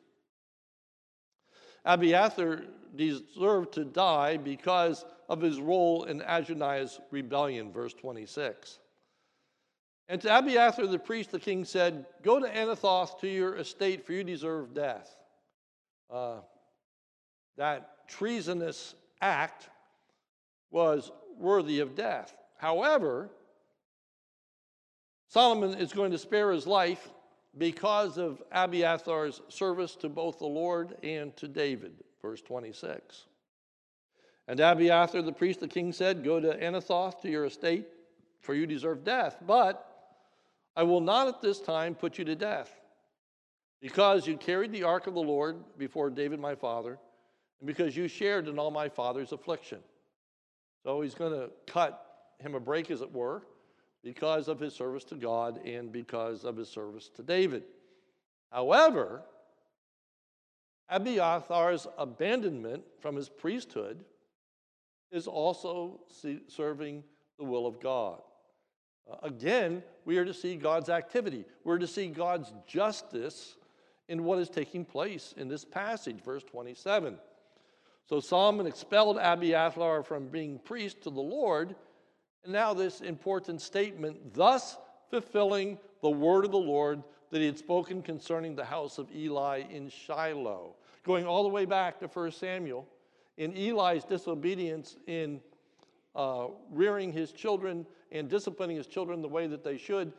Abiathar 1.85 2.65
deserved 2.97 3.73
to 3.75 3.85
die 3.85 4.39
because 4.39 5.05
of 5.29 5.41
his 5.41 5.61
role 5.61 6.03
in 6.03 6.21
Adonijah's 6.23 7.01
rebellion, 7.13 7.71
verse 7.71 7.95
26. 7.95 8.81
And 10.11 10.21
to 10.23 10.39
Abiathar 10.39 10.89
the 10.89 10.99
priest, 10.99 11.31
the 11.31 11.39
king 11.39 11.65
said, 11.65 12.05
Go 12.25 12.41
to 12.41 12.49
Anathoth 12.49 13.21
to 13.21 13.29
your 13.29 13.55
estate, 13.55 14.05
for 14.05 14.13
you 14.13 14.25
deserve 14.25 14.75
death. 14.75 15.17
Uh, 16.11 16.41
that 17.57 18.09
treasonous 18.09 18.97
act 19.23 19.69
was 20.73 21.13
worthy 21.39 21.79
of 21.79 21.95
death. 21.95 22.35
However, 22.59 23.31
Solomon 25.29 25.79
is 25.79 25.93
going 25.93 26.11
to 26.11 26.19
spare 26.19 26.51
his 26.51 26.67
life 26.67 27.09
because 27.57 28.19
of 28.19 28.43
Abiathar's 28.53 29.41
service 29.49 29.95
to 29.95 30.09
both 30.09 30.41
the 30.41 30.47
Lord 30.47 30.97
and 31.05 31.37
to 31.37 31.47
David. 31.47 31.93
Verse 32.21 32.43
26. 32.43 33.27
And 34.49 34.59
Abiathar 34.59 35.23
the 35.23 35.31
priest, 35.31 35.61
the 35.61 35.69
king 35.69 35.93
said, 35.93 36.25
Go 36.25 36.41
to 36.41 36.59
Anathoth 36.59 37.23
to 37.23 37.31
your 37.31 37.45
estate, 37.45 37.87
for 38.41 38.57
you 38.57 38.67
deserve 38.67 39.05
death. 39.05 39.37
But 39.47 39.87
I 40.77 40.83
will 40.83 41.01
not 41.01 41.29
at 41.29 41.43
this 41.43 41.61
time 41.61 41.95
put 41.95 42.19
you 42.19 42.25
to 42.25 42.35
death, 42.35 42.71
because 43.81 44.27
you 44.27 44.37
carried 44.37 44.73
the 44.73 44.85
ark 44.85 45.07
of 45.07 45.15
the 45.15 45.21
Lord 45.21 45.57
before 45.79 46.11
David 46.11 46.41
my 46.41 46.55
father, 46.55 46.99
and 47.61 47.67
because 47.67 47.97
you 47.97 48.09
shared 48.09 48.49
in 48.49 48.59
all 48.59 48.71
my 48.71 48.89
father's 48.89 49.33
affliction. 49.33 49.81
So 50.85 51.01
he's 51.01 51.15
going 51.15 51.33
to 51.33 51.51
cut 51.67 52.07
him 52.39 52.55
a 52.55 52.61
break, 52.61 52.91
as 52.91 53.03
it 53.03 53.13
were, 53.13 53.43
because 54.03 54.49
of 54.49 54.59
his 54.59 54.75
service 54.75 55.05
to 55.05 55.15
God 55.15 55.65
and 55.67 55.93
because 55.93 56.45
of 56.45 56.57
his 56.57 56.69
service 56.69 57.11
to 57.17 57.23
David. 57.23 57.65
However, 58.51 59.23
Abiathar's 60.91 61.87
abandonment 61.99 62.83
from 63.01 63.15
his 63.15 63.29
priesthood 63.29 64.05
is 65.13 65.27
also 65.27 66.01
serving 66.49 67.05
the 67.39 67.45
will 67.45 67.67
of 67.67 67.79
God. 67.81 68.23
Again, 69.23 69.83
we 70.05 70.19
are 70.19 70.25
to 70.25 70.35
see 70.35 70.57
God's 70.57 70.89
activity. 70.89 71.45
We're 71.65 71.79
to 71.79 71.87
see 71.87 72.09
God's 72.09 72.53
justice 72.67 73.57
in 74.09 74.25
what 74.25 74.39
is 74.39 74.49
taking 74.49 74.85
place 74.85 75.35
in 75.37 75.49
this 75.49 75.65
passage, 75.65 76.23
verse 76.23 76.43
27. 76.43 77.17
So 78.09 78.19
Solomon 78.19 78.67
expelled 78.67 79.19
Abiathar 79.19 80.03
from 80.03 80.29
being 80.29 80.59
priest 80.59 81.03
to 81.03 81.11
the 81.11 81.21
Lord, 81.21 81.77
and 82.43 82.53
now 82.53 82.75
this 82.75 83.01
important 83.01 83.61
statement, 83.61 84.35
thus 84.35 84.77
fulfilling 85.11 85.79
the 86.03 86.11
word 86.11 86.45
of 86.45 86.51
the 86.51 86.59
Lord 86.59 87.03
that 87.31 87.39
he 87.39 87.47
had 87.47 87.59
spoken 87.59 88.03
concerning 88.03 88.57
the 88.57 88.65
house 88.65 88.99
of 88.99 89.09
Eli 89.15 89.63
in 89.71 89.89
Shiloh. 89.89 90.75
Going 91.05 91.25
all 91.25 91.45
the 91.45 91.49
way 91.49 91.65
back 91.65 92.01
to 92.01 92.09
1 92.09 92.33
Samuel, 92.33 92.89
in 93.37 93.57
Eli's 93.57 94.05
disobedience 94.05 94.97
in 95.07 95.41
uh, 96.15 96.47
rearing 96.71 97.13
his 97.13 97.33
children 97.33 97.87
and 98.13 98.29
disciplining 98.29 98.77
his 98.77 98.87
children 98.87 99.23
the 99.23 99.29
way 99.29 99.47
that 99.47 99.65
they 99.65 99.77
should, 99.77 100.13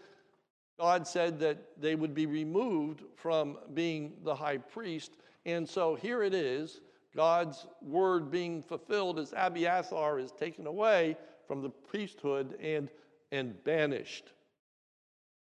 God 0.80 1.08
said 1.08 1.40
that 1.40 1.80
they 1.80 1.96
would 1.96 2.14
be 2.14 2.26
removed 2.26 3.04
from 3.16 3.58
being 3.74 4.14
the 4.24 4.34
high 4.34 4.58
priest. 4.58 5.12
And 5.46 5.68
so 5.68 5.96
here 5.96 6.24
it 6.24 6.34
is 6.34 6.82
God's 7.16 7.68
word 7.82 8.32
being 8.32 8.64
fulfilled 8.64 9.20
as 9.20 9.34
Abiathar 9.36 10.20
is 10.20 10.32
taken 10.32 10.66
away 10.66 11.18
from 11.48 11.62
the 11.62 11.70
priesthood 11.70 12.58
and, 12.62 12.90
and 13.32 13.62
banished. 13.64 14.32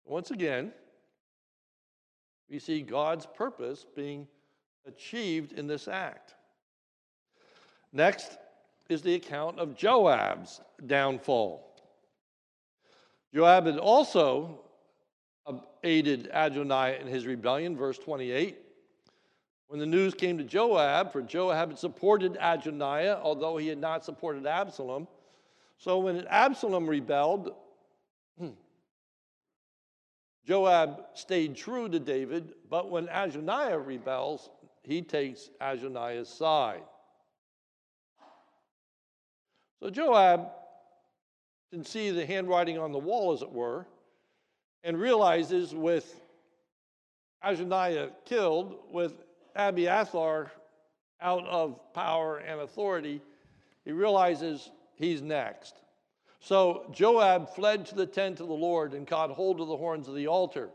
Once 0.05 0.31
again, 0.31 0.71
we 2.49 2.59
see 2.59 2.81
God's 2.81 3.25
purpose 3.25 3.85
being 3.95 4.27
achieved 4.85 5.53
in 5.53 5.67
this 5.67 5.87
act. 5.87 6.35
Next 7.91 8.37
is 8.89 9.01
the 9.01 9.15
account 9.15 9.59
of 9.59 9.75
Joab's 9.75 10.61
downfall. 10.85 11.63
Joab 13.33 13.65
had 13.65 13.77
also 13.77 14.61
aided 15.83 16.29
Adonijah 16.33 17.01
in 17.01 17.07
his 17.07 17.25
rebellion, 17.25 17.75
verse 17.77 17.97
28. 17.97 18.57
When 19.67 19.79
the 19.79 19.85
news 19.85 20.13
came 20.13 20.37
to 20.37 20.43
Joab, 20.43 21.11
for 21.11 21.21
Joab 21.21 21.69
had 21.69 21.79
supported 21.79 22.37
Adonijah, 22.39 23.19
although 23.21 23.57
he 23.57 23.67
had 23.67 23.79
not 23.79 24.05
supported 24.05 24.45
Absalom. 24.45 25.07
So 25.77 25.99
when 25.99 26.25
Absalom 26.27 26.89
rebelled, 26.89 27.53
Joab 30.47 31.05
stayed 31.13 31.55
true 31.55 31.89
to 31.89 31.99
David, 31.99 32.53
but 32.69 32.89
when 32.89 33.09
Adonijah 33.09 33.79
rebels, 33.79 34.49
he 34.83 35.01
takes 35.01 35.49
Adonijah's 35.59 36.29
side. 36.29 36.83
So 39.81 39.89
Joab 39.89 40.49
can 41.71 41.83
see 41.83 42.11
the 42.11 42.25
handwriting 42.25 42.77
on 42.77 42.91
the 42.91 42.99
wall, 42.99 43.33
as 43.33 43.41
it 43.41 43.51
were, 43.51 43.85
and 44.83 44.99
realizes 44.99 45.75
with 45.75 46.21
Adonijah 47.43 48.11
killed, 48.25 48.77
with 48.91 49.13
Abiathar 49.55 50.51
out 51.21 51.45
of 51.47 51.93
power 51.93 52.37
and 52.37 52.61
authority, 52.61 53.21
he 53.83 53.91
realizes 53.91 54.69
he's 54.95 55.21
next. 55.21 55.75
So 56.39 56.89
Joab 56.93 57.49
fled 57.55 57.85
to 57.87 57.95
the 57.95 58.05
tent 58.05 58.39
of 58.39 58.47
the 58.47 58.53
Lord 58.53 58.93
and 58.93 59.07
caught 59.07 59.31
hold 59.31 59.59
of 59.59 59.67
the 59.67 59.77
horns 59.77 60.07
of 60.07 60.15
the 60.15 60.27
altar. 60.27 60.69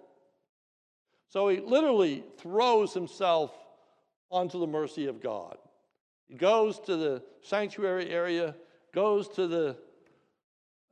So 1.28 1.48
he 1.48 1.60
literally 1.60 2.24
throws 2.38 2.92
himself 2.92 3.52
onto 4.30 4.58
the 4.58 4.66
mercy 4.66 5.06
of 5.06 5.22
God. 5.22 5.56
He 6.28 6.34
goes 6.34 6.78
to 6.80 6.96
the 6.96 7.22
sanctuary 7.42 8.10
area, 8.10 8.54
goes 8.92 9.28
to 9.28 9.46
the 9.46 9.76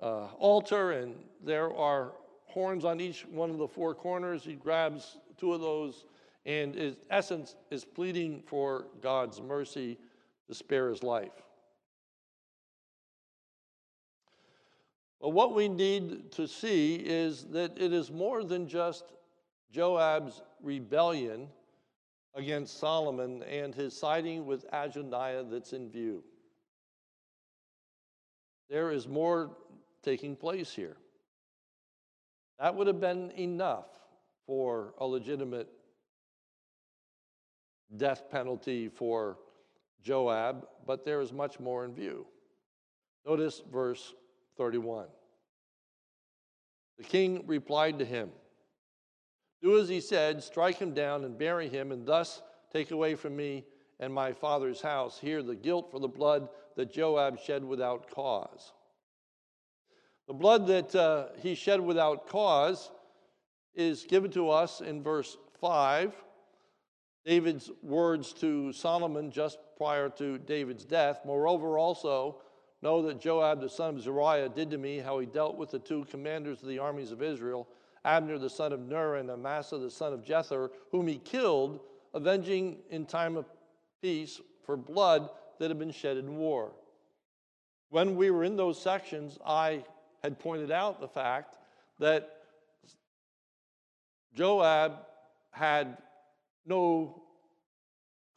uh, 0.00 0.26
altar, 0.38 0.92
and 0.92 1.14
there 1.44 1.74
are 1.74 2.12
horns 2.46 2.84
on 2.84 3.00
each 3.00 3.26
one 3.26 3.50
of 3.50 3.58
the 3.58 3.68
four 3.68 3.94
corners. 3.94 4.42
He 4.44 4.54
grabs 4.54 5.18
two 5.38 5.52
of 5.52 5.60
those 5.60 6.04
and 6.46 6.74
in 6.76 6.96
essence 7.10 7.54
is 7.70 7.84
pleading 7.84 8.42
for 8.46 8.86
God's 9.02 9.40
mercy 9.40 9.98
to 10.48 10.54
spare 10.54 10.88
his 10.88 11.02
life. 11.02 11.42
But 15.20 15.30
what 15.30 15.54
we 15.54 15.68
need 15.68 16.32
to 16.32 16.48
see 16.48 16.96
is 16.96 17.44
that 17.50 17.76
it 17.76 17.92
is 17.92 18.10
more 18.10 18.42
than 18.42 18.66
just 18.66 19.12
Joab's 19.70 20.40
rebellion 20.62 21.48
against 22.34 22.78
Solomon 22.78 23.42
and 23.42 23.74
his 23.74 23.94
siding 23.94 24.46
with 24.46 24.64
Adonijah 24.72 25.46
that's 25.50 25.74
in 25.74 25.90
view. 25.90 26.24
There 28.70 28.92
is 28.92 29.08
more 29.08 29.50
taking 30.02 30.36
place 30.36 30.72
here. 30.72 30.96
That 32.60 32.76
would 32.76 32.86
have 32.86 33.00
been 33.00 33.32
enough 33.32 33.88
for 34.46 34.94
a 34.98 35.06
legitimate 35.06 35.68
death 37.96 38.30
penalty 38.30 38.88
for 38.88 39.38
Joab, 40.02 40.66
but 40.86 41.04
there 41.04 41.20
is 41.20 41.32
much 41.32 41.58
more 41.58 41.84
in 41.84 41.94
view. 41.94 42.26
Notice 43.26 43.60
verse 43.70 44.14
31. 44.56 45.06
The 46.98 47.04
king 47.04 47.44
replied 47.46 47.98
to 47.98 48.04
him, 48.04 48.30
Do 49.62 49.80
as 49.80 49.88
he 49.88 50.00
said, 50.00 50.44
strike 50.44 50.78
him 50.78 50.94
down 50.94 51.24
and 51.24 51.36
bury 51.36 51.68
him, 51.68 51.92
and 51.92 52.06
thus 52.06 52.42
take 52.72 52.92
away 52.92 53.14
from 53.14 53.36
me 53.36 53.64
and 53.98 54.12
my 54.12 54.32
father's 54.32 54.80
house 54.80 55.18
here 55.18 55.42
the 55.42 55.54
guilt 55.54 55.90
for 55.90 55.98
the 55.98 56.08
blood 56.08 56.48
that 56.80 56.90
Joab 56.90 57.38
shed 57.38 57.62
without 57.62 58.10
cause. 58.10 58.72
The 60.26 60.32
blood 60.32 60.66
that 60.68 60.94
uh, 60.94 61.26
he 61.42 61.54
shed 61.54 61.78
without 61.78 62.26
cause 62.26 62.90
is 63.74 64.04
given 64.04 64.30
to 64.30 64.48
us 64.48 64.80
in 64.80 65.02
verse 65.02 65.36
5 65.60 66.14
David's 67.26 67.70
words 67.82 68.32
to 68.32 68.72
Solomon 68.72 69.30
just 69.30 69.58
prior 69.76 70.08
to 70.08 70.38
David's 70.38 70.86
death. 70.86 71.20
Moreover, 71.26 71.76
also, 71.78 72.40
know 72.80 73.02
that 73.02 73.20
Joab 73.20 73.60
the 73.60 73.68
son 73.68 73.96
of 73.96 74.00
Zeruiah 74.00 74.48
did 74.48 74.70
to 74.70 74.78
me 74.78 75.00
how 75.00 75.18
he 75.18 75.26
dealt 75.26 75.58
with 75.58 75.70
the 75.70 75.78
two 75.78 76.06
commanders 76.06 76.62
of 76.62 76.68
the 76.68 76.78
armies 76.78 77.12
of 77.12 77.20
Israel, 77.22 77.68
Abner 78.06 78.38
the 78.38 78.48
son 78.48 78.72
of 78.72 78.80
Ner 78.80 79.16
and 79.16 79.30
Amasa 79.30 79.76
the 79.76 79.90
son 79.90 80.14
of 80.14 80.22
Jether, 80.22 80.70
whom 80.90 81.06
he 81.06 81.18
killed, 81.18 81.80
avenging 82.14 82.78
in 82.88 83.04
time 83.04 83.36
of 83.36 83.44
peace 84.00 84.40
for 84.64 84.78
blood 84.78 85.28
that 85.60 85.68
had 85.68 85.78
been 85.78 85.92
shed 85.92 86.16
in 86.16 86.38
war. 86.38 86.72
When 87.90 88.16
we 88.16 88.30
were 88.30 88.44
in 88.44 88.56
those 88.56 88.80
sections, 88.80 89.38
I 89.46 89.84
had 90.22 90.38
pointed 90.38 90.70
out 90.70 91.00
the 91.00 91.08
fact 91.08 91.54
that 91.98 92.38
Joab 94.34 94.92
had 95.50 95.98
no 96.64 97.22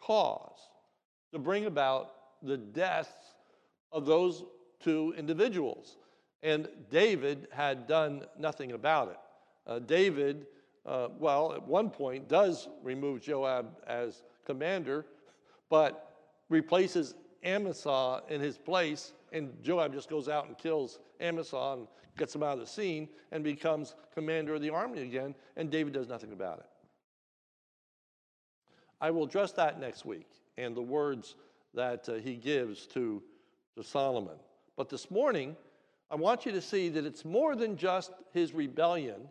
cause 0.01 0.59
to 1.31 1.39
bring 1.39 1.65
about 1.65 2.11
the 2.41 2.57
deaths 2.57 3.35
of 3.93 4.05
those 4.05 4.43
two 4.81 5.13
individuals. 5.17 5.95
And 6.41 6.67
David 6.91 7.47
had 7.51 7.87
done 7.87 8.25
nothing 8.37 8.73
about 8.73 9.09
it. 9.09 9.17
Uh, 9.65 9.79
David, 9.79 10.45
uh, 10.85 11.07
well, 11.17 11.53
at 11.53 11.65
one 11.65 11.89
point 11.89 12.27
does 12.27 12.67
remove 12.83 13.21
Joab 13.21 13.77
as 13.87 14.23
commander, 14.45 15.05
but 15.69 16.12
replaces 16.49 17.15
Amasa 17.45 18.21
in 18.29 18.39
his 18.39 18.57
place, 18.57 19.13
and 19.31 19.51
Joab 19.63 19.93
just 19.93 20.09
goes 20.09 20.29
out 20.29 20.47
and 20.47 20.57
kills 20.57 20.99
Amasa 21.21 21.75
and 21.77 21.87
gets 22.17 22.35
him 22.35 22.43
out 22.43 22.53
of 22.53 22.59
the 22.59 22.67
scene 22.67 23.09
and 23.31 23.43
becomes 23.43 23.95
commander 24.13 24.55
of 24.55 24.61
the 24.61 24.69
army 24.69 25.01
again, 25.01 25.35
and 25.57 25.69
David 25.69 25.93
does 25.93 26.07
nothing 26.07 26.31
about 26.31 26.59
it. 26.59 26.65
I 29.01 29.11
will 29.11 29.23
address 29.23 29.51
that 29.53 29.79
next 29.79 30.05
week 30.05 30.29
and 30.57 30.75
the 30.75 30.81
words 30.81 31.35
that 31.73 32.07
uh, 32.07 32.13
he 32.13 32.35
gives 32.35 32.85
to, 32.87 33.21
to 33.75 33.83
Solomon. 33.83 34.37
But 34.77 34.89
this 34.89 35.11
morning, 35.11 35.55
I 36.09 36.15
want 36.15 36.45
you 36.45 36.51
to 36.51 36.61
see 36.61 36.89
that 36.89 37.05
it's 37.05 37.25
more 37.25 37.55
than 37.55 37.75
just 37.75 38.11
his 38.31 38.53
rebellion 38.53 39.27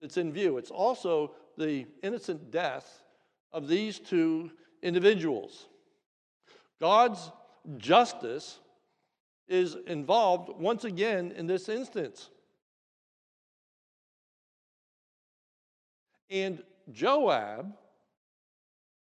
that's 0.00 0.16
in 0.16 0.32
view, 0.32 0.58
it's 0.58 0.70
also 0.70 1.32
the 1.56 1.86
innocent 2.02 2.50
death 2.50 3.04
of 3.52 3.68
these 3.68 3.98
two 3.98 4.50
individuals. 4.82 5.68
God's 6.80 7.30
justice 7.76 8.58
is 9.48 9.76
involved 9.86 10.50
once 10.58 10.84
again 10.84 11.32
in 11.36 11.46
this 11.46 11.68
instance. 11.68 12.30
And 16.30 16.62
Joab 16.90 17.74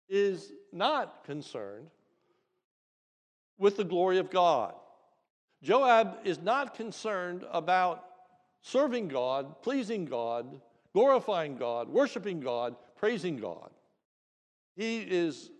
is 0.08 0.52
not 0.72 1.24
concerned 1.24 1.88
with 3.58 3.76
the 3.76 3.84
glory 3.84 4.18
of 4.18 4.30
God. 4.30 4.74
Joab 5.62 6.18
is 6.24 6.38
not 6.40 6.74
concerned 6.74 7.44
about 7.50 8.04
serving 8.62 9.08
God, 9.08 9.62
pleasing 9.62 10.04
God, 10.04 10.60
glorifying 10.92 11.56
God, 11.56 11.88
worshiping 11.88 12.40
God, 12.40 12.76
praising 12.96 13.36
God. 13.36 13.70
He 14.76 14.98
is 14.98 15.50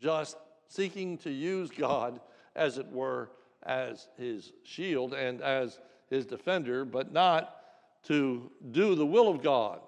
just 0.00 0.36
seeking 0.70 1.18
to 1.18 1.30
use 1.30 1.70
God, 1.70 2.20
as 2.56 2.78
it 2.78 2.86
were, 2.90 3.30
as 3.64 4.08
his 4.16 4.52
shield 4.64 5.12
and 5.12 5.42
as 5.42 5.78
his 6.08 6.24
defender, 6.24 6.86
but 6.86 7.12
not 7.12 7.56
to 8.04 8.50
do 8.70 8.94
the 8.94 9.04
will 9.04 9.28
of 9.28 9.42
God. 9.42 9.80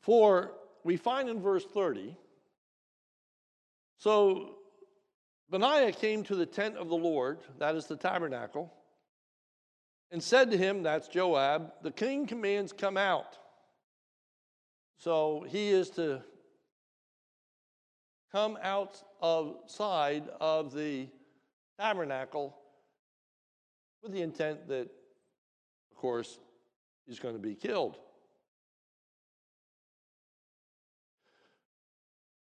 For 0.00 0.52
we 0.84 0.98
find 0.98 1.28
in 1.28 1.40
verse 1.40 1.64
30 1.64 2.16
so 4.00 4.56
Benaiah 5.50 5.92
came 5.92 6.24
to 6.24 6.34
the 6.34 6.46
tent 6.46 6.76
of 6.78 6.88
the 6.88 6.96
Lord, 6.96 7.40
that 7.58 7.74
is 7.76 7.84
the 7.86 7.96
tabernacle, 7.96 8.72
and 10.10 10.22
said 10.22 10.50
to 10.50 10.56
him, 10.56 10.82
that's 10.82 11.06
Joab, 11.06 11.72
the 11.82 11.90
king 11.90 12.26
commands, 12.26 12.72
come 12.72 12.96
out. 12.96 13.36
So 14.96 15.44
he 15.48 15.68
is 15.68 15.90
to 15.90 16.22
come 18.32 18.58
outside 18.62 20.24
of 20.40 20.72
the 20.74 21.08
tabernacle 21.78 22.56
with 24.02 24.12
the 24.12 24.22
intent 24.22 24.68
that, 24.68 24.88
of 25.90 25.96
course, 25.96 26.38
he's 27.06 27.18
going 27.18 27.34
to 27.34 27.40
be 27.40 27.54
killed. 27.54 27.96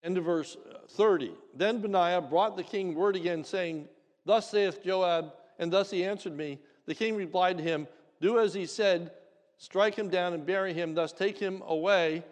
End 0.05 0.19
of 0.19 0.25
verse 0.25 0.57
uh, 0.69 0.79
30. 0.89 1.33
Then 1.55 1.81
Benaiah 1.81 2.21
brought 2.21 2.57
the 2.57 2.63
king 2.63 2.95
word 2.95 3.15
again, 3.15 3.45
saying, 3.45 3.89
Thus 4.25 4.51
saith 4.51 4.83
Joab, 4.83 5.33
and 5.59 5.73
thus 5.73 5.91
he 5.91 6.05
answered 6.05 6.37
me. 6.37 6.59
The 6.87 6.95
king 6.95 7.15
replied 7.15 7.59
to 7.59 7.65
him, 7.65 7.87
Do 8.21 8.41
as 8.41 8.53
he 8.53 8.67
said, 8.67 9.13
strike 9.59 9.95
him 9.95 10.09
down 10.09 10.33
and 10.33 10.45
bury 10.45 10.73
him, 10.73 10.95
thus 10.95 11.13
take 11.13 11.39
him 11.39 11.63
away, 11.67 12.25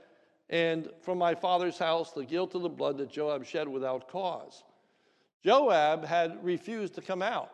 and 0.51 0.91
from 1.01 1.17
my 1.17 1.35
father's 1.35 1.79
house 1.79 2.13
the 2.13 2.25
guilt 2.25 2.55
of 2.55 2.63
the 2.63 2.69
blood 2.69 2.99
that 2.99 3.11
Joab 3.11 3.47
shed 3.47 3.69
without 3.69 4.09
cause. 4.09 4.65
Joab 5.45 6.05
had 6.05 6.45
refused 6.45 6.95
to 6.97 7.01
come 7.01 7.23
out. 7.23 7.51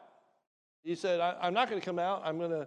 He 0.82 0.96
said, 0.96 1.20
I, 1.20 1.46
am 1.46 1.54
not 1.54 1.68
going 1.68 1.80
to 1.80 1.84
come 1.84 1.98
out. 1.98 2.22
I'm 2.24 2.38
going 2.38 2.50
to, 2.50 2.66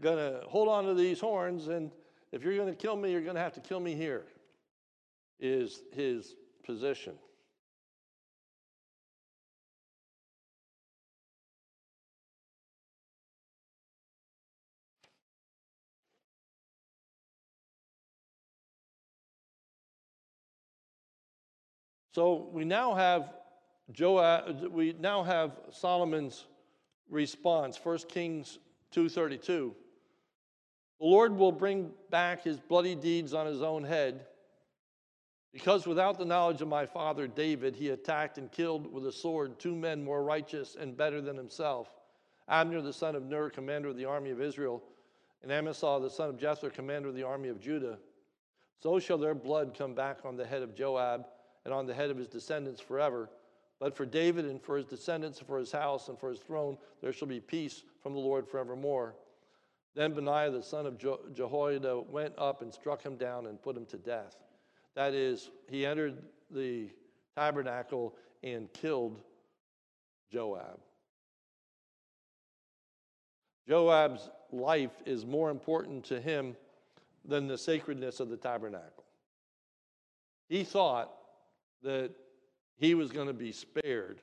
going 0.00 0.18
to 0.18 0.46
hold 0.46 0.68
on 0.68 0.84
to 0.84 0.94
these 0.94 1.18
horns, 1.18 1.68
and 1.68 1.90
if 2.30 2.44
you're 2.44 2.56
going 2.56 2.68
to 2.68 2.74
kill 2.74 2.94
me, 2.94 3.10
you're 3.10 3.22
going 3.22 3.34
to 3.34 3.40
have 3.40 3.54
to 3.54 3.60
kill 3.60 3.80
me 3.80 3.94
here, 3.94 4.26
is 5.40 5.82
his 5.92 6.36
position. 6.64 7.14
So 22.12 22.48
we 22.52 22.64
now 22.64 22.94
have 22.94 23.34
Joab, 23.92 24.72
we 24.72 24.94
now 24.98 25.22
have 25.22 25.52
Solomon's 25.70 26.46
response, 27.08 27.78
1 27.82 27.98
Kings 28.08 28.58
2:32. 28.92 29.74
The 30.98 31.06
Lord 31.06 31.36
will 31.36 31.52
bring 31.52 31.92
back 32.10 32.42
his 32.42 32.60
bloody 32.60 32.94
deeds 32.94 33.32
on 33.32 33.46
his 33.46 33.62
own 33.62 33.84
head, 33.84 34.26
because 35.52 35.86
without 35.86 36.18
the 36.18 36.24
knowledge 36.24 36.60
of 36.62 36.68
my 36.68 36.86
father 36.86 37.26
David, 37.26 37.74
he 37.74 37.88
attacked 37.88 38.38
and 38.38 38.52
killed 38.52 38.92
with 38.92 39.06
a 39.06 39.12
sword 39.12 39.58
two 39.58 39.74
men 39.74 40.04
more 40.04 40.22
righteous 40.22 40.76
and 40.76 40.96
better 40.96 41.20
than 41.20 41.36
himself 41.36 41.90
Abner 42.50 42.82
the 42.82 42.92
son 42.92 43.14
of 43.14 43.24
Ner, 43.24 43.48
commander 43.48 43.88
of 43.88 43.96
the 43.96 44.04
army 44.04 44.30
of 44.30 44.40
Israel, 44.40 44.82
and 45.42 45.52
Amasa 45.52 45.98
the 46.02 46.10
son 46.10 46.28
of 46.28 46.36
Jether, 46.36 46.72
commander 46.72 47.08
of 47.08 47.14
the 47.14 47.22
army 47.22 47.48
of 47.48 47.60
Judah. 47.60 47.98
So 48.82 48.98
shall 48.98 49.18
their 49.18 49.36
blood 49.36 49.74
come 49.78 49.94
back 49.94 50.24
on 50.24 50.36
the 50.36 50.44
head 50.44 50.62
of 50.62 50.74
Joab 50.74 51.26
and 51.64 51.74
on 51.74 51.86
the 51.86 51.94
head 51.94 52.10
of 52.10 52.16
his 52.16 52.28
descendants 52.28 52.80
forever. 52.80 53.30
But 53.78 53.96
for 53.96 54.04
David 54.04 54.44
and 54.44 54.62
for 54.62 54.76
his 54.76 54.86
descendants 54.86 55.38
and 55.38 55.46
for 55.46 55.58
his 55.58 55.72
house 55.72 56.08
and 56.08 56.18
for 56.18 56.28
his 56.28 56.40
throne, 56.40 56.76
there 57.00 57.12
shall 57.12 57.28
be 57.28 57.40
peace 57.40 57.82
from 58.02 58.12
the 58.12 58.20
Lord 58.20 58.46
forevermore. 58.46 59.14
Then 59.94 60.12
Benaiah 60.12 60.50
the 60.50 60.62
son 60.62 60.86
of 60.86 60.98
Jehoiada 60.98 62.00
went 62.00 62.34
up 62.38 62.62
and 62.62 62.72
struck 62.72 63.02
him 63.02 63.16
down 63.16 63.46
and 63.46 63.60
put 63.60 63.76
him 63.76 63.86
to 63.86 63.96
death. 63.96 64.36
That 64.94 65.14
is, 65.14 65.50
he 65.68 65.86
entered 65.86 66.22
the 66.50 66.90
tabernacle 67.36 68.14
and 68.42 68.72
killed 68.72 69.20
Joab. 70.32 70.78
Joab's 73.68 74.30
life 74.52 75.02
is 75.06 75.24
more 75.24 75.50
important 75.50 76.04
to 76.06 76.20
him 76.20 76.56
than 77.24 77.46
the 77.46 77.58
sacredness 77.58 78.20
of 78.20 78.28
the 78.28 78.36
tabernacle. 78.36 79.04
He 80.48 80.64
thought 80.64 81.12
that 81.82 82.10
he 82.76 82.94
was 82.94 83.10
going 83.10 83.26
to 83.26 83.34
be 83.34 83.52
spared 83.52 84.20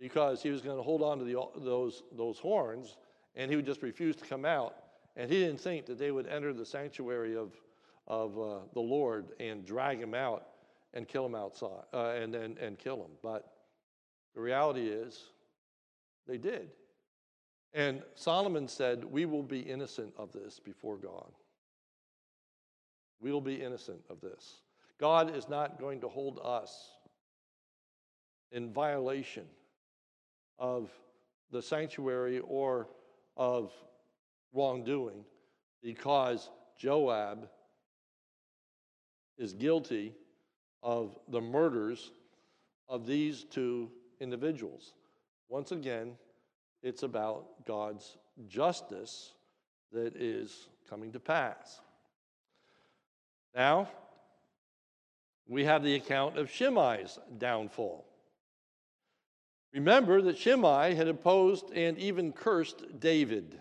because 0.00 0.42
he 0.42 0.50
was 0.50 0.62
going 0.62 0.76
to 0.76 0.82
hold 0.82 1.02
on 1.02 1.18
to 1.18 1.24
the, 1.24 1.36
those, 1.56 2.02
those 2.16 2.38
horns 2.38 2.96
and 3.34 3.50
he 3.50 3.56
would 3.56 3.66
just 3.66 3.82
refuse 3.82 4.16
to 4.16 4.24
come 4.24 4.44
out. 4.44 4.76
And 5.16 5.30
he 5.30 5.38
didn't 5.40 5.60
think 5.60 5.86
that 5.86 5.98
they 5.98 6.10
would 6.10 6.26
enter 6.26 6.52
the 6.52 6.64
sanctuary 6.64 7.36
of, 7.36 7.52
of 8.06 8.38
uh, 8.38 8.58
the 8.72 8.80
Lord 8.80 9.26
and 9.40 9.64
drag 9.64 10.00
him 10.00 10.14
out 10.14 10.46
and 10.94 11.06
kill 11.06 11.26
him 11.26 11.34
outside 11.34 11.84
uh, 11.92 12.10
and, 12.10 12.34
and, 12.34 12.58
and 12.58 12.78
kill 12.78 12.96
him. 12.96 13.10
But 13.22 13.52
the 14.34 14.40
reality 14.40 14.88
is 14.88 15.24
they 16.26 16.38
did. 16.38 16.70
And 17.74 18.02
Solomon 18.14 18.68
said, 18.68 19.04
We 19.04 19.26
will 19.26 19.42
be 19.42 19.60
innocent 19.60 20.14
of 20.16 20.32
this 20.32 20.58
before 20.58 20.96
God. 20.96 21.30
We 23.20 23.32
will 23.32 23.40
be 23.40 23.56
innocent 23.56 24.00
of 24.08 24.20
this. 24.20 24.58
God 24.98 25.36
is 25.36 25.48
not 25.48 25.78
going 25.78 26.00
to 26.00 26.08
hold 26.08 26.40
us 26.42 26.90
in 28.50 28.72
violation 28.72 29.44
of 30.58 30.90
the 31.50 31.62
sanctuary 31.62 32.40
or 32.40 32.88
of 33.36 33.72
wrongdoing 34.52 35.24
because 35.82 36.50
Joab 36.76 37.48
is 39.36 39.52
guilty 39.52 40.14
of 40.82 41.16
the 41.28 41.40
murders 41.40 42.10
of 42.88 43.06
these 43.06 43.44
two 43.44 43.90
individuals. 44.20 44.94
Once 45.48 45.72
again, 45.72 46.12
it's 46.82 47.02
about 47.02 47.64
God's 47.66 48.16
justice 48.48 49.32
that 49.92 50.16
is 50.16 50.68
coming 50.88 51.12
to 51.12 51.20
pass. 51.20 51.80
Now, 53.54 53.88
we 55.48 55.64
have 55.64 55.82
the 55.82 55.94
account 55.94 56.38
of 56.38 56.50
Shimei's 56.50 57.18
downfall. 57.38 58.04
Remember 59.72 60.20
that 60.22 60.38
Shimei 60.38 60.94
had 60.94 61.08
opposed 61.08 61.70
and 61.74 61.98
even 61.98 62.32
cursed 62.32 63.00
David. 63.00 63.60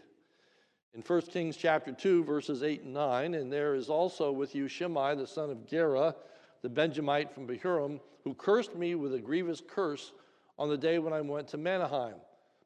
In 0.94 1.02
1 1.02 1.22
Kings 1.24 1.58
chapter 1.58 1.92
2, 1.92 2.24
verses 2.24 2.64
8 2.64 2.84
and 2.84 2.94
9, 2.94 3.34
and 3.36 3.52
there 3.52 3.76
is 3.76 3.90
also 3.90 4.32
with 4.32 4.56
you 4.56 4.68
Shimei, 4.68 5.16
the 5.16 5.28
son 5.28 5.50
of 5.50 5.66
Gera, 5.66 6.16
the 6.62 6.70
Benjamite 6.70 7.34
from 7.34 7.48
Bahurim, 7.48 8.00
who 8.24 8.34
cursed 8.34 8.76
me 8.76 8.96
with 8.96 9.14
a 9.14 9.20
grievous 9.20 9.62
curse 9.66 10.12
on 10.58 10.70
the 10.70 10.78
day 10.78 11.00
when 11.00 11.14
I 11.14 11.22
went 11.22 11.48
to 11.50 11.58
Mahanaim. 11.58 12.16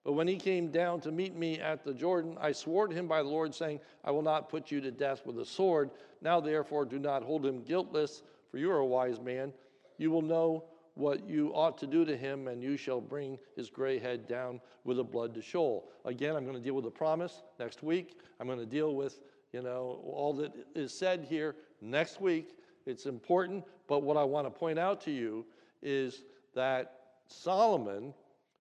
But 0.04 0.14
when 0.14 0.28
he 0.28 0.38
came 0.38 0.72
down 0.72 1.02
to 1.02 1.12
meet 1.12 1.36
me 1.36 1.60
at 1.60 1.84
the 1.84 1.94
Jordan, 1.94 2.38
I 2.40 2.54
swore 2.54 2.88
to 2.88 2.96
him 2.96 3.08
by 3.08 3.22
the 3.22 3.30
Lord, 3.30 3.54
saying, 3.54 3.82
I 4.04 4.12
will 4.12 4.24
not 4.24 4.50
put 4.50 4.72
you 4.72 4.82
to 4.82 4.92
death 4.92 5.26
with 5.26 5.38
a 5.40 5.46
sword. 5.46 5.92
Now, 6.22 6.40
therefore, 6.40 6.86
do 6.86 6.98
not 6.98 7.22
hold 7.22 7.46
him 7.46 7.64
guiltless 7.64 8.24
for 8.52 8.58
you 8.58 8.70
are 8.70 8.80
a 8.80 8.86
wise 8.86 9.20
man. 9.20 9.54
You 9.98 10.12
will 10.12 10.22
know 10.22 10.66
what 10.96 11.28
you 11.28 11.52
ought 11.56 11.78
to 11.80 11.88
do 11.88 12.04
to 12.06 12.16
him, 12.18 12.48
and 12.48 12.62
you 12.62 12.76
shall 12.76 13.00
bring 13.00 13.40
his 13.56 13.70
gray 13.70 13.98
head 13.98 14.28
down 14.28 14.60
with 14.84 15.00
a 15.00 15.04
blood 15.04 15.34
to 15.36 15.42
Sheol. 15.42 15.90
Again, 16.06 16.36
I'm 16.36 16.44
going 16.44 16.58
to 16.58 16.62
deal 16.62 16.74
with 16.74 16.84
the 16.84 16.92
promise 16.92 17.44
next 17.60 17.82
week. 17.82 18.20
I'm 18.40 18.48
going 18.48 18.60
to 18.60 18.66
deal 18.66 18.94
with, 18.94 19.20
you 19.54 19.62
know, 19.62 20.02
all 20.04 20.34
that 20.34 20.52
is 20.76 20.94
said 20.94 21.26
here 21.28 21.56
next 21.82 22.20
week. 22.20 22.58
It's 22.86 23.06
important, 23.06 23.64
but 23.88 24.04
what 24.04 24.18
I 24.18 24.24
want 24.24 24.48
to 24.48 24.52
point 24.52 24.80
out 24.80 25.00
to 25.02 25.12
you 25.12 25.46
is 25.82 26.24
that 26.56 26.98
Solomon 27.28 28.14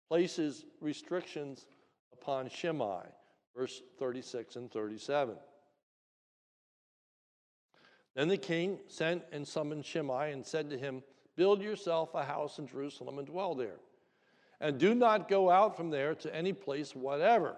places 0.07 0.65
restrictions 0.81 1.67
upon 2.13 2.49
Shimei, 2.49 3.03
verse 3.55 3.81
36 3.99 4.55
and 4.55 4.71
37. 4.71 5.35
Then 8.15 8.29
the 8.29 8.37
king 8.37 8.79
sent 8.87 9.23
and 9.31 9.47
summoned 9.47 9.85
Shimei 9.85 10.31
and 10.31 10.45
said 10.45 10.69
to 10.69 10.77
him, 10.77 11.03
Build 11.35 11.61
yourself 11.61 12.15
a 12.15 12.23
house 12.23 12.59
in 12.59 12.67
Jerusalem 12.67 13.19
and 13.19 13.27
dwell 13.27 13.55
there. 13.55 13.79
And 14.61 14.77
do 14.77 14.95
not 14.95 15.27
go 15.27 15.49
out 15.49 15.75
from 15.75 15.89
there 15.89 16.15
to 16.15 16.33
any 16.33 16.53
place 16.53 16.95
whatever. 16.95 17.57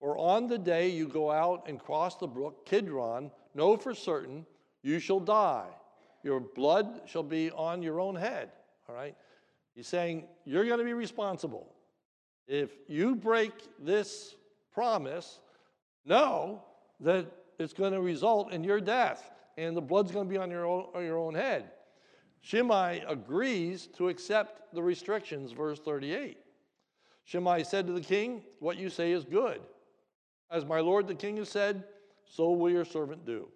For 0.00 0.18
on 0.18 0.48
the 0.48 0.58
day 0.58 0.88
you 0.88 1.06
go 1.06 1.30
out 1.30 1.68
and 1.68 1.78
cross 1.78 2.16
the 2.16 2.26
brook 2.26 2.66
Kidron, 2.66 3.30
know 3.54 3.76
for 3.76 3.94
certain 3.94 4.44
you 4.82 4.98
shall 4.98 5.20
die. 5.20 5.68
Your 6.24 6.40
blood 6.40 7.02
shall 7.06 7.22
be 7.22 7.52
on 7.52 7.80
your 7.80 8.00
own 8.00 8.16
head. 8.16 8.50
All 8.88 8.94
right? 8.94 9.14
He's 9.76 9.86
saying, 9.86 10.24
You're 10.44 10.66
going 10.66 10.78
to 10.78 10.84
be 10.84 10.94
responsible. 10.94 11.72
If 12.48 12.70
you 12.88 13.14
break 13.14 13.52
this 13.78 14.34
promise, 14.72 15.38
know 16.04 16.64
that 17.00 17.26
it's 17.58 17.72
going 17.72 17.92
to 17.92 18.00
result 18.00 18.52
in 18.52 18.64
your 18.64 18.80
death 18.80 19.30
and 19.56 19.76
the 19.76 19.80
blood's 19.80 20.10
going 20.10 20.26
to 20.26 20.30
be 20.30 20.38
on 20.38 20.50
your 20.50 20.66
own, 20.66 20.86
on 20.94 21.04
your 21.04 21.18
own 21.18 21.34
head. 21.34 21.70
Shimei 22.40 23.02
agrees 23.08 23.86
to 23.96 24.08
accept 24.08 24.74
the 24.74 24.82
restrictions, 24.82 25.52
verse 25.52 25.80
38. 25.80 26.38
Shimei 27.24 27.64
said 27.64 27.86
to 27.86 27.92
the 27.92 28.00
king, 28.00 28.42
What 28.60 28.76
you 28.76 28.90
say 28.90 29.12
is 29.12 29.24
good. 29.24 29.60
As 30.50 30.64
my 30.64 30.80
lord 30.80 31.08
the 31.08 31.14
king 31.14 31.38
has 31.38 31.48
said, 31.48 31.84
so 32.26 32.52
will 32.52 32.70
your 32.70 32.84
servant 32.84 33.24
do. 33.24 33.48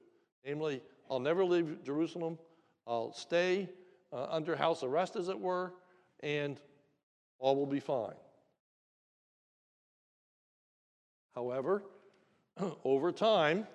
Namely, 0.44 0.82
I'll 1.10 1.20
never 1.20 1.44
leave 1.44 1.84
Jerusalem. 1.84 2.38
I'll 2.86 3.12
stay 3.12 3.68
uh, 4.12 4.26
under 4.30 4.56
house 4.56 4.82
arrest, 4.82 5.16
as 5.16 5.28
it 5.28 5.38
were, 5.38 5.74
and 6.20 6.58
all 7.38 7.56
will 7.56 7.66
be 7.66 7.80
fine. 7.80 8.14
However, 11.34 11.82
over 12.84 13.12
time, 13.12 13.66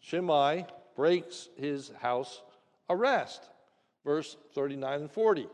Shimei 0.00 0.66
breaks 0.96 1.48
his 1.56 1.90
house 2.00 2.42
arrest. 2.90 3.42
Verse 4.04 4.36
39 4.54 5.02
and 5.02 5.10
40. 5.10 5.46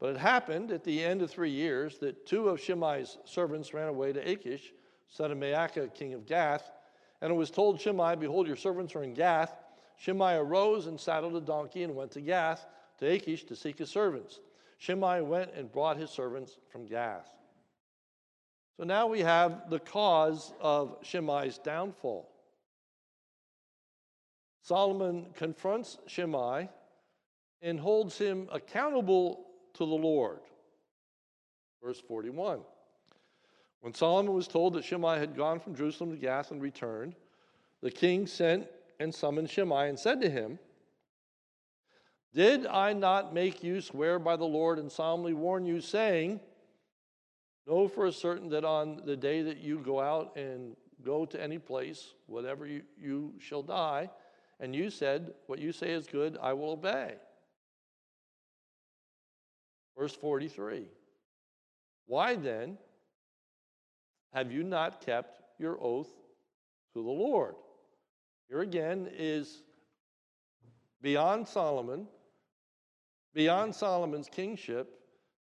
But 0.00 0.10
it 0.10 0.16
happened 0.18 0.70
at 0.70 0.84
the 0.84 1.02
end 1.02 1.22
of 1.22 1.30
three 1.30 1.50
years 1.50 1.98
that 1.98 2.26
two 2.26 2.48
of 2.48 2.60
Shimei's 2.60 3.18
servants 3.24 3.72
ran 3.72 3.88
away 3.88 4.12
to 4.12 4.20
Achish, 4.20 4.72
son 5.08 5.32
of 5.32 5.38
Maacah, 5.38 5.92
king 5.94 6.14
of 6.14 6.26
Gath. 6.26 6.70
And 7.20 7.32
it 7.32 7.34
was 7.34 7.50
told 7.50 7.80
Shimei, 7.80 8.16
Behold, 8.16 8.46
your 8.46 8.56
servants 8.56 8.94
are 8.94 9.02
in 9.02 9.14
Gath. 9.14 9.56
Shimei 9.96 10.36
arose 10.36 10.86
and 10.86 11.00
saddled 11.00 11.36
a 11.36 11.40
donkey 11.40 11.84
and 11.84 11.94
went 11.94 12.10
to 12.12 12.20
Gath, 12.20 12.66
to 12.98 13.06
Achish, 13.06 13.44
to 13.44 13.56
seek 13.56 13.78
his 13.78 13.90
servants. 13.90 14.40
Shimei 14.78 15.22
went 15.22 15.52
and 15.54 15.72
brought 15.72 15.96
his 15.96 16.10
servants 16.10 16.58
from 16.70 16.86
Gath. 16.86 17.30
So 18.76 18.84
now 18.84 19.06
we 19.06 19.20
have 19.20 19.70
the 19.70 19.78
cause 19.78 20.52
of 20.60 20.96
Shimei's 21.02 21.58
downfall. 21.58 22.28
Solomon 24.64 25.26
confronts 25.34 25.98
Shimei 26.06 26.70
and 27.60 27.78
holds 27.78 28.16
him 28.16 28.48
accountable 28.50 29.44
to 29.74 29.80
the 29.80 29.94
Lord. 29.94 30.38
Verse 31.82 32.00
41. 32.00 32.60
When 33.82 33.92
Solomon 33.92 34.32
was 34.32 34.48
told 34.48 34.72
that 34.72 34.84
Shimei 34.84 35.18
had 35.18 35.36
gone 35.36 35.60
from 35.60 35.74
Jerusalem 35.74 36.12
to 36.12 36.16
Gath 36.16 36.50
and 36.50 36.62
returned, 36.62 37.14
the 37.82 37.90
king 37.90 38.26
sent 38.26 38.66
and 38.98 39.14
summoned 39.14 39.50
Shimei 39.50 39.90
and 39.90 39.98
said 39.98 40.22
to 40.22 40.30
him, 40.30 40.58
Did 42.32 42.64
I 42.64 42.94
not 42.94 43.34
make 43.34 43.62
you 43.62 43.82
swear 43.82 44.18
by 44.18 44.36
the 44.36 44.46
Lord 44.46 44.78
and 44.78 44.90
solemnly 44.90 45.34
warn 45.34 45.66
you, 45.66 45.82
saying, 45.82 46.40
Know 47.66 47.86
for 47.86 48.06
a 48.06 48.12
certain 48.12 48.48
that 48.48 48.64
on 48.64 49.02
the 49.04 49.16
day 49.16 49.42
that 49.42 49.58
you 49.58 49.80
go 49.80 50.00
out 50.00 50.34
and 50.36 50.74
go 51.04 51.26
to 51.26 51.38
any 51.38 51.58
place, 51.58 52.14
whatever 52.26 52.66
you, 52.66 52.80
you 52.98 53.34
shall 53.38 53.62
die, 53.62 54.08
and 54.60 54.74
you 54.74 54.90
said, 54.90 55.34
What 55.46 55.58
you 55.58 55.72
say 55.72 55.90
is 55.90 56.06
good, 56.06 56.38
I 56.40 56.52
will 56.52 56.70
obey. 56.70 57.14
Verse 59.96 60.14
43 60.14 60.86
Why 62.06 62.34
then 62.34 62.78
have 64.32 64.50
you 64.50 64.62
not 64.64 65.04
kept 65.04 65.40
your 65.58 65.78
oath 65.80 66.10
to 66.92 67.02
the 67.02 67.10
Lord? 67.10 67.54
Here 68.48 68.60
again 68.60 69.08
is 69.16 69.62
beyond 71.00 71.46
Solomon, 71.46 72.06
beyond 73.32 73.74
Solomon's 73.74 74.28
kingship. 74.28 75.00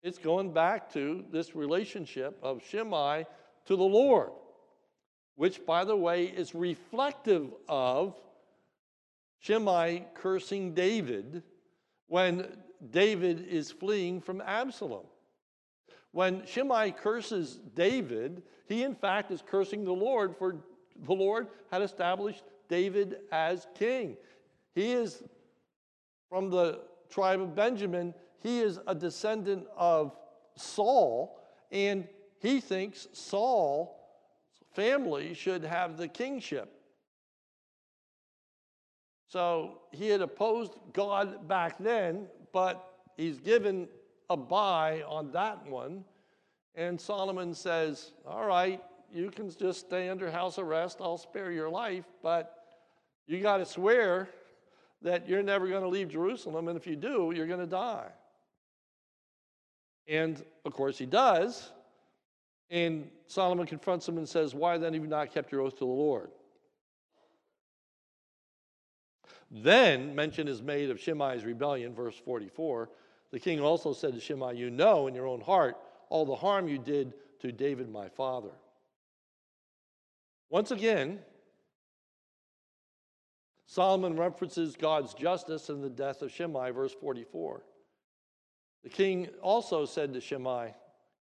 It's 0.03 0.19
going 0.19 0.53
back 0.53 0.93
to 0.93 1.25
this 1.33 1.57
relationship 1.57 2.39
of 2.43 2.63
Shimei 2.63 3.27
to 3.67 3.77
the 3.77 3.83
Lord, 3.83 4.31
which, 5.35 5.67
by 5.67 5.85
the 5.85 5.97
way, 5.97 6.25
is 6.25 6.55
reflective 6.55 7.53
of 7.69 8.15
Shimei 9.41 10.07
cursing 10.15 10.75
David 10.75 11.43
when 12.07 12.47
David 12.91 13.47
is 13.49 13.71
fleeing 13.71 14.21
from 14.21 14.41
Absalom. 14.41 15.07
When 16.13 16.45
Shimei 16.47 16.93
curses 16.93 17.59
David, 17.75 18.43
he 18.67 18.83
in 18.83 18.95
fact 18.95 19.31
is 19.31 19.43
cursing 19.47 19.85
the 19.85 19.93
Lord, 19.93 20.37
for 20.37 20.57
the 20.97 21.13
Lord 21.13 21.49
had 21.71 21.83
established 21.83 22.43
David 22.69 23.19
as 23.31 23.67
king. 23.75 24.17
He 24.75 24.93
is 24.93 25.23
from 26.29 26.51
the 26.51 26.81
tribe 27.09 27.41
of 27.41 27.55
Benjamin, 27.55 28.15
he 28.41 28.61
is 28.61 28.79
a 28.87 28.95
descendant 28.95 29.67
of 29.77 30.17
Saul, 30.57 31.41
and 31.73 32.07
he 32.41 32.61
thinks 32.61 33.09
Saul's 33.13 33.89
family 34.75 35.35
should 35.35 35.65
have 35.65 35.97
the 35.97 36.09
kingship. 36.09 36.78
So 39.29 39.83
he 39.93 40.09
had 40.09 40.23
opposed 40.23 40.73
God 40.93 41.47
back 41.47 41.77
then, 41.79 42.27
but 42.53 42.93
he's 43.17 43.39
given 43.39 43.87
a 44.31 44.37
buy 44.37 45.03
on 45.07 45.31
that 45.33 45.67
one. 45.67 46.05
And 46.75 46.99
Solomon 47.01 47.55
says, 47.55 48.13
All 48.27 48.47
right, 48.47 48.83
you 49.13 49.31
can 49.31 49.51
just 49.51 49.81
stay 49.81 50.09
under 50.09 50.31
house 50.31 50.59
arrest. 50.59 50.99
I'll 51.01 51.19
spare 51.19 51.53
your 51.53 51.69
life, 51.69 52.05
but 52.23 52.55
you 53.27 53.41
got 53.41 53.59
to 53.59 53.67
swear 53.67 54.29
that 55.03 55.29
you're 55.29 55.43
never 55.43 55.69
going 55.69 55.83
to 55.83 55.89
leave 55.89 56.09
Jerusalem. 56.09 56.69
And 56.69 56.77
if 56.77 56.87
you 56.87 56.97
do, 56.97 57.33
you're 57.35 57.47
going 57.47 57.61
to 57.61 57.67
die. 57.67 58.09
And 60.07 60.43
of 60.65 60.73
course, 60.73 60.97
he 60.97 61.07
does. 61.07 61.71
And 62.71 63.09
Solomon 63.27 63.67
confronts 63.67 64.09
him 64.09 64.17
and 64.17 64.29
says, 64.29 64.55
Why 64.55 64.79
then 64.79 64.95
have 64.95 65.03
you 65.03 65.09
not 65.09 65.33
kept 65.33 65.53
your 65.53 65.61
oath 65.61 65.75
to 65.75 65.81
the 65.81 65.87
Lord? 65.87 66.31
Then 69.51 70.15
mention 70.15 70.49
is 70.49 70.63
made 70.63 70.91
of 70.91 71.01
Shimei's 71.01 71.45
rebellion, 71.45 71.95
verse 71.95 72.17
44. 72.17 72.91
The 73.31 73.41
king 73.41 73.61
also 73.61 73.93
said 73.93 74.15
to 74.15 74.21
Shimei, 74.21 74.55
You 74.55 74.71
know 74.71 75.07
in 75.07 75.15
your 75.15 75.27
own 75.27 75.41
heart 75.41 75.77
all 76.11 76.27
the 76.27 76.37
harm 76.37 76.69
you 76.69 76.79
did 76.79 77.15
to 77.41 77.53
David 77.53 77.91
my 77.91 78.09
father. 78.09 78.51
Once 80.51 80.71
again, 80.71 81.19
Solomon 83.67 84.17
references 84.17 84.77
God's 84.77 85.13
justice 85.13 85.69
in 85.69 85.83
the 85.83 85.91
death 85.91 86.23
of 86.23 86.33
Shimei, 86.33 86.71
verse 86.71 86.95
44. 86.95 87.63
The 88.83 88.89
king 88.89 89.29
also 89.43 89.85
said 89.85 90.15
to 90.15 90.21
Shimei, 90.21 90.75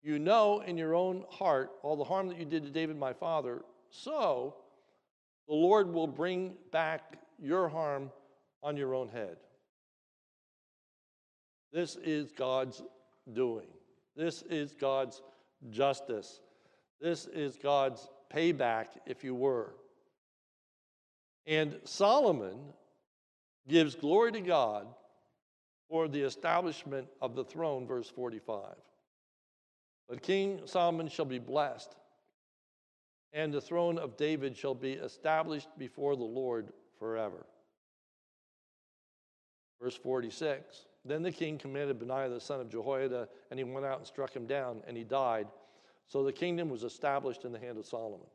You 0.03 0.19
know 0.19 0.61
in 0.61 0.77
your 0.77 0.95
own 0.95 1.25
heart 1.29 1.71
all 1.83 1.97
the 1.97 2.05
harm 2.05 2.29
that 2.29 2.39
you 2.39 2.45
did 2.45 2.65
to 2.65 2.71
David 2.71 2.97
my 2.97 3.13
father, 3.13 3.63
so 3.89 4.55
the 5.49 5.55
Lord 5.55 5.93
will 5.93 6.07
bring 6.07 6.55
back 6.71 7.19
your 7.41 7.69
harm 7.69 8.11
on 8.63 8.77
your 8.77 8.95
own 8.95 9.09
head. 9.09 9.37
This 11.73 11.97
is 11.97 12.33
God's 12.33 12.83
doing. 13.33 13.69
This 14.17 14.43
is 14.43 14.75
God's 14.75 15.23
justice. 15.71 16.41
This 17.01 17.27
is 17.27 17.57
God's 17.57 18.09
payback, 18.35 18.87
if 19.07 19.25
you 19.25 19.35
were. 19.35 19.75
And 21.47 21.79
Solomon 21.85 22.59
gives 23.69 23.95
glory 23.95 24.33
to 24.33 24.41
God 24.41 24.87
for 25.89 26.09
the 26.09 26.23
establishment 26.23 27.09
of 27.21 27.35
the 27.35 27.45
throne, 27.45 27.87
verse 27.87 28.09
45. 28.09 28.75
But 30.09 30.23
King 30.23 30.61
Solomon 30.65 31.09
shall 31.09 31.25
be 31.25 31.39
blessed, 31.39 31.95
and 33.33 33.53
the 33.53 33.61
throne 33.61 33.97
of 33.97 34.17
David 34.17 34.57
shall 34.57 34.75
be 34.75 34.93
established 34.93 35.69
before 35.79 36.17
the 36.17 36.25
Lord 36.25 36.73
forever. 37.01 37.45
Verse 39.83 39.97
46 39.97 40.87
Then 41.05 41.23
the 41.23 41.33
king 41.33 41.59
commanded 41.59 41.99
Benaiah 41.99 42.29
the 42.29 42.41
son 42.41 42.61
of 42.61 42.71
Jehoiada, 42.71 43.29
and 43.51 43.59
he 43.59 43.65
went 43.65 43.87
out 43.87 43.99
and 43.99 44.07
struck 44.07 44.35
him 44.35 44.47
down, 44.47 44.83
and 44.87 44.97
he 44.97 45.03
died. 45.03 45.49
So 46.07 46.23
the 46.23 46.33
kingdom 46.33 46.69
was 46.69 46.85
established 46.85 47.45
in 47.45 47.53
the 47.53 47.59
hand 47.59 47.79
of 47.79 47.87
Solomon. 47.87 48.27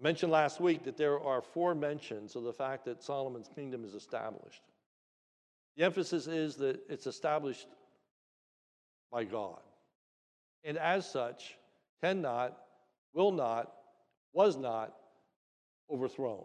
I 0.00 0.02
mentioned 0.02 0.30
last 0.30 0.60
week 0.60 0.84
that 0.84 0.96
there 0.96 1.20
are 1.20 1.42
four 1.42 1.74
mentions 1.74 2.36
of 2.36 2.44
the 2.44 2.52
fact 2.52 2.84
that 2.84 3.02
Solomon's 3.02 3.50
kingdom 3.54 3.84
is 3.84 3.94
established. 3.94 4.62
The 5.76 5.84
emphasis 5.84 6.26
is 6.26 6.56
that 6.56 6.80
it's 6.88 7.06
established 7.06 7.66
by 9.10 9.24
God. 9.24 9.60
And 10.62 10.76
as 10.76 11.10
such, 11.10 11.56
cannot, 12.02 12.56
will 13.12 13.32
not, 13.32 13.72
was 14.32 14.56
not 14.56 14.94
overthrown. 15.90 16.44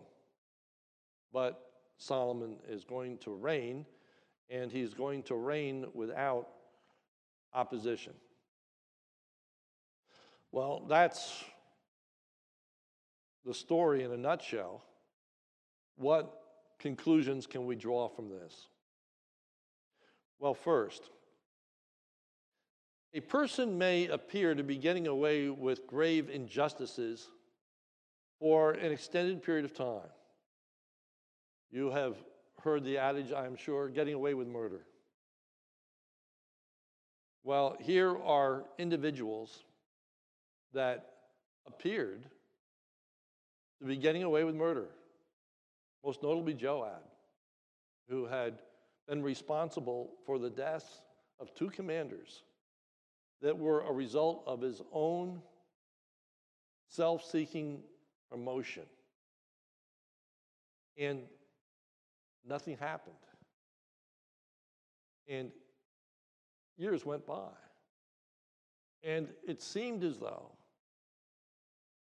But 1.34 1.60
Solomon 1.98 2.58
is 2.70 2.84
going 2.84 3.18
to 3.20 3.32
reign, 3.32 3.86
and 4.50 4.72
he's 4.72 4.94
going 4.94 5.24
to 5.24 5.36
reign 5.36 5.88
without 5.94 6.48
opposition. 7.54 8.14
Well, 10.52 10.86
that's 10.88 11.44
the 13.44 13.54
story 13.54 14.04
in 14.04 14.12
a 14.12 14.18
nutshell. 14.18 14.84
What 15.96 16.32
conclusions 16.80 17.48
can 17.48 17.66
we 17.66 17.76
draw 17.76 18.08
from 18.08 18.30
this? 18.30 18.68
Well, 20.40 20.54
first, 20.54 21.10
A 23.16 23.22
person 23.22 23.78
may 23.78 24.08
appear 24.08 24.56
to 24.56 24.64
be 24.64 24.76
getting 24.76 25.06
away 25.06 25.50
with 25.50 25.86
grave 25.86 26.30
injustices 26.32 27.28
for 28.40 28.72
an 28.72 28.92
extended 28.92 29.44
period 29.44 29.66
of 29.66 29.74
time. 29.74 30.10
You 31.74 31.90
have 31.90 32.18
heard 32.62 32.84
the 32.84 33.00
adage, 33.00 33.34
I'm 33.36 33.56
sure, 33.56 33.90
getting 33.90 34.14
away 34.14 34.36
with 34.36 34.48
murder. 34.48 34.86
Well, 37.44 37.76
here 37.82 38.16
are 38.16 38.66
individuals 38.78 39.64
that 40.72 41.14
appeared 41.66 42.26
to 43.80 43.88
be 43.88 43.98
getting 43.98 44.22
away 44.22 44.44
with 44.44 44.54
murder, 44.54 44.86
most 46.06 46.22
notably 46.22 46.54
Joab, 46.54 47.02
who 48.08 48.28
had 48.28 48.60
been 49.08 49.24
responsible 49.24 50.12
for 50.28 50.38
the 50.38 50.52
deaths 50.52 51.02
of 51.40 51.56
two 51.56 51.72
commanders 51.72 52.44
that 53.42 53.58
were 53.58 53.82
a 53.82 53.92
result 53.92 54.44
of 54.46 54.62
his 54.62 54.80
own 54.92 55.42
self 56.88 57.26
seeking 57.26 57.82
promotion. 58.30 58.84
And 61.00 61.24
nothing 62.48 62.78
happened. 62.78 63.16
And 65.28 65.52
years 66.78 67.06
went 67.06 67.26
by. 67.26 67.50
And 69.04 69.28
it 69.48 69.62
seemed 69.62 70.04
as 70.04 70.18
though 70.18 70.52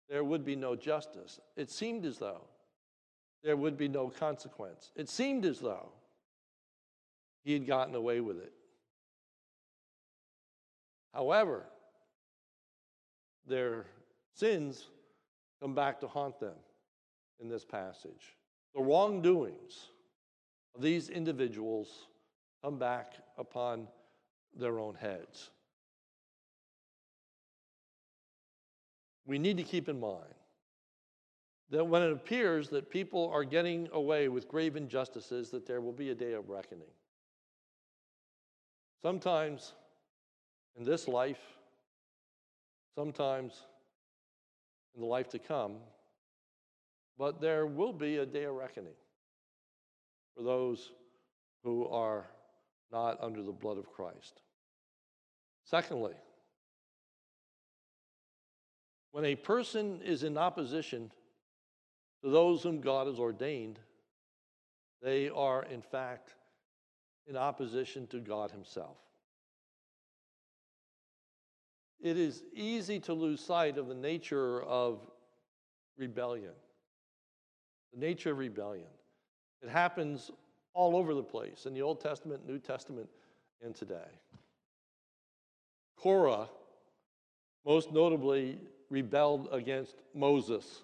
there 0.10 0.24
would 0.24 0.46
be 0.46 0.56
no 0.56 0.76
justice. 0.76 1.40
It 1.56 1.72
seemed 1.72 2.06
as 2.06 2.18
though 2.18 2.42
there 3.44 3.58
would 3.58 3.78
be 3.78 3.88
no 3.88 4.10
consequence. 4.10 4.92
It 4.96 5.10
seemed 5.10 5.46
as 5.46 5.60
though 5.60 5.90
he 7.44 7.54
had 7.54 7.68
gotten 7.68 7.96
away 7.96 8.20
with 8.22 8.38
it. 8.38 8.54
However, 11.14 11.66
their 13.46 13.86
sins 14.34 14.88
come 15.62 15.76
back 15.76 16.00
to 16.00 16.08
haunt 16.08 16.40
them 16.40 16.56
in 17.40 17.50
this 17.50 17.66
passage. 17.66 18.38
The 18.74 18.82
wrongdoings 18.82 19.90
these 20.80 21.10
individuals 21.10 22.08
come 22.64 22.78
back 22.78 23.14
upon 23.38 23.88
their 24.56 24.80
own 24.80 24.96
heads. 24.96 25.50
We 29.26 29.40
need 29.40 29.58
to 29.58 29.64
keep 29.64 29.88
in 29.88 30.00
mind 30.00 30.34
that 31.70 31.86
when 31.86 32.04
it 32.04 32.12
appears 32.12 32.70
that 32.70 32.90
people 32.90 33.30
are 33.34 33.44
getting 33.44 33.88
away 33.94 34.28
with 34.28 34.48
grave 34.48 34.76
injustices, 34.76 35.50
that 35.52 35.66
there 35.66 35.82
will 35.82 35.94
be 35.94 36.10
a 36.10 36.16
day 36.16 36.34
of 36.34 36.50
reckoning. 36.50 36.92
Sometimes 39.02 39.74
in 40.76 40.84
this 40.84 41.08
life, 41.08 41.42
sometimes 42.96 43.54
in 44.94 45.02
the 45.02 45.08
life 45.08 45.30
to 45.30 45.40
come, 45.40 45.78
but 47.18 47.42
there 47.42 47.66
will 47.66 47.94
be 47.94 48.18
a 48.18 48.26
day 48.26 48.44
of 48.44 48.56
reckoning 48.56 48.94
for 50.36 50.44
those 50.44 50.92
who 51.64 51.88
are 51.88 52.26
not 52.92 53.18
under 53.22 53.42
the 53.42 53.52
blood 53.52 53.78
of 53.78 53.92
Christ. 53.92 54.42
Secondly, 55.64 56.14
when 59.12 59.26
a 59.26 59.36
person 59.36 60.02
is 60.04 60.24
in 60.24 60.38
opposition 60.38 61.12
to 62.24 62.30
those 62.30 62.64
whom 62.64 62.82
God 62.82 63.08
has 63.08 63.20
ordained, 63.20 63.80
they 65.02 65.30
are 65.30 65.64
in 65.64 65.82
fact 65.82 66.36
in 67.28 67.38
opposition 67.38 68.08
to 68.08 68.20
God 68.20 68.52
Himself. 68.52 68.98
It 72.02 72.18
is 72.18 72.44
easy 72.54 73.00
to 73.02 73.14
lose 73.14 73.40
sight 73.40 73.78
of 73.78 73.88
the 73.88 73.96
nature 73.96 74.62
of 74.64 75.00
rebellion. 75.98 76.52
The 77.94 78.00
nature 78.00 78.32
of 78.32 78.38
rebellion. 78.40 78.90
It 79.64 79.70
happens 79.70 80.30
all 80.74 80.96
over 80.96 81.14
the 81.14 81.24
place 81.24 81.66
in 81.66 81.74
the 81.74 81.82
Old 81.82 82.02
Testament, 82.02 82.46
New 82.48 82.60
Testament, 82.60 83.10
and 83.64 83.74
today. 83.74 84.20
Korah, 85.98 86.50
most 87.66 87.92
notably, 87.92 88.60
rebelled 88.90 89.48
against 89.52 89.96
Moses. 90.14 90.84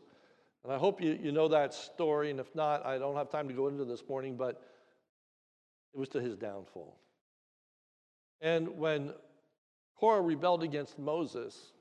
And 0.64 0.72
I 0.72 0.78
hope 0.78 1.02
you, 1.02 1.20
you 1.22 1.32
know 1.32 1.50
that 1.50 1.74
story, 1.74 2.32
and 2.32 2.40
if 2.40 2.54
not, 2.56 2.86
I 2.86 2.98
don't 2.98 3.16
have 3.16 3.30
time 3.30 3.48
to 3.50 3.54
go 3.54 3.68
into 3.68 3.84
this 3.84 4.04
morning, 4.08 4.38
but 4.38 4.62
it 5.94 6.00
was 6.00 6.10
to 6.10 6.22
his 6.22 6.38
downfall. 6.38 6.98
And 8.42 8.78
when 8.78 9.14
Korah 9.98 10.22
rebelled 10.22 10.64
against 10.64 10.98
Moses, 10.98 11.74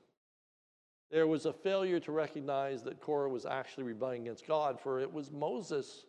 there 1.09 1.27
was 1.27 1.45
a 1.45 1.53
failure 1.53 1.99
to 2.01 2.11
recognize 2.11 2.83
that 2.83 2.99
Korah 2.99 3.29
was 3.29 3.45
actually 3.45 3.85
rebelling 3.85 4.23
against 4.23 4.45
God, 4.45 4.79
for 4.81 4.99
it 4.99 5.11
was 5.11 5.31
Moses 5.31 6.05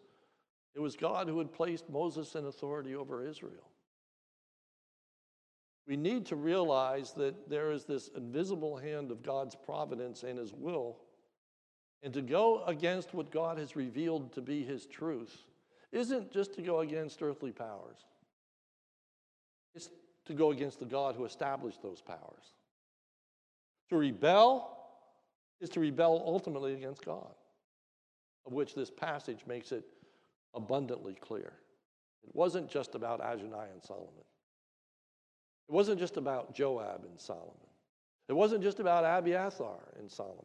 it 0.74 0.80
was 0.80 0.96
God 0.96 1.28
who 1.28 1.38
had 1.38 1.52
placed 1.52 1.88
Moses 1.88 2.34
in 2.34 2.46
authority 2.46 2.94
over 2.94 3.26
Israel. 3.26 3.70
We 5.86 5.96
need 5.96 6.26
to 6.26 6.36
realize 6.36 7.12
that 7.14 7.48
there 7.48 7.72
is 7.72 7.84
this 7.84 8.08
invisible 8.16 8.76
hand 8.76 9.10
of 9.10 9.22
God's 9.22 9.56
providence 9.56 10.22
and 10.22 10.38
his 10.38 10.52
will. 10.52 10.98
And 12.02 12.14
to 12.14 12.22
go 12.22 12.62
against 12.64 13.12
what 13.12 13.32
God 13.32 13.58
has 13.58 13.74
revealed 13.74 14.32
to 14.34 14.40
be 14.40 14.62
his 14.62 14.86
truth 14.86 15.36
isn't 15.90 16.32
just 16.32 16.54
to 16.54 16.62
go 16.62 16.80
against 16.80 17.20
earthly 17.22 17.50
powers, 17.50 17.98
it's 19.74 19.90
to 20.26 20.34
go 20.34 20.52
against 20.52 20.78
the 20.78 20.84
God 20.84 21.16
who 21.16 21.24
established 21.24 21.82
those 21.82 22.00
powers. 22.00 22.54
To 23.88 23.96
rebel 23.96 24.78
is 25.60 25.68
to 25.70 25.80
rebel 25.80 26.22
ultimately 26.24 26.74
against 26.74 27.04
God, 27.04 27.34
of 28.46 28.52
which 28.52 28.74
this 28.74 28.90
passage 28.90 29.40
makes 29.46 29.72
it 29.72 29.84
abundantly 30.54 31.14
clear. 31.14 31.52
It 32.24 32.34
wasn't 32.34 32.70
just 32.70 32.94
about 32.94 33.20
Adonijah 33.20 33.68
and 33.72 33.82
Solomon. 33.82 34.24
It 35.68 35.72
wasn't 35.72 36.00
just 36.00 36.16
about 36.16 36.54
Joab 36.54 37.04
and 37.04 37.20
Solomon. 37.20 37.54
It 38.28 38.32
wasn't 38.32 38.62
just 38.62 38.80
about 38.80 39.04
Abiathar 39.04 39.80
and 39.98 40.10
Solomon. 40.10 40.44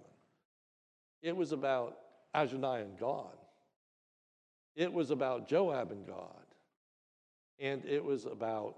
It 1.22 1.36
was 1.36 1.52
about 1.52 1.98
Adonijah 2.34 2.84
and 2.84 2.98
God. 3.00 3.38
It 4.76 4.92
was 4.92 5.12
about 5.12 5.48
Joab 5.48 5.92
and 5.92 6.06
God. 6.06 6.30
And 7.60 7.84
it 7.86 8.04
was 8.04 8.26
about 8.26 8.76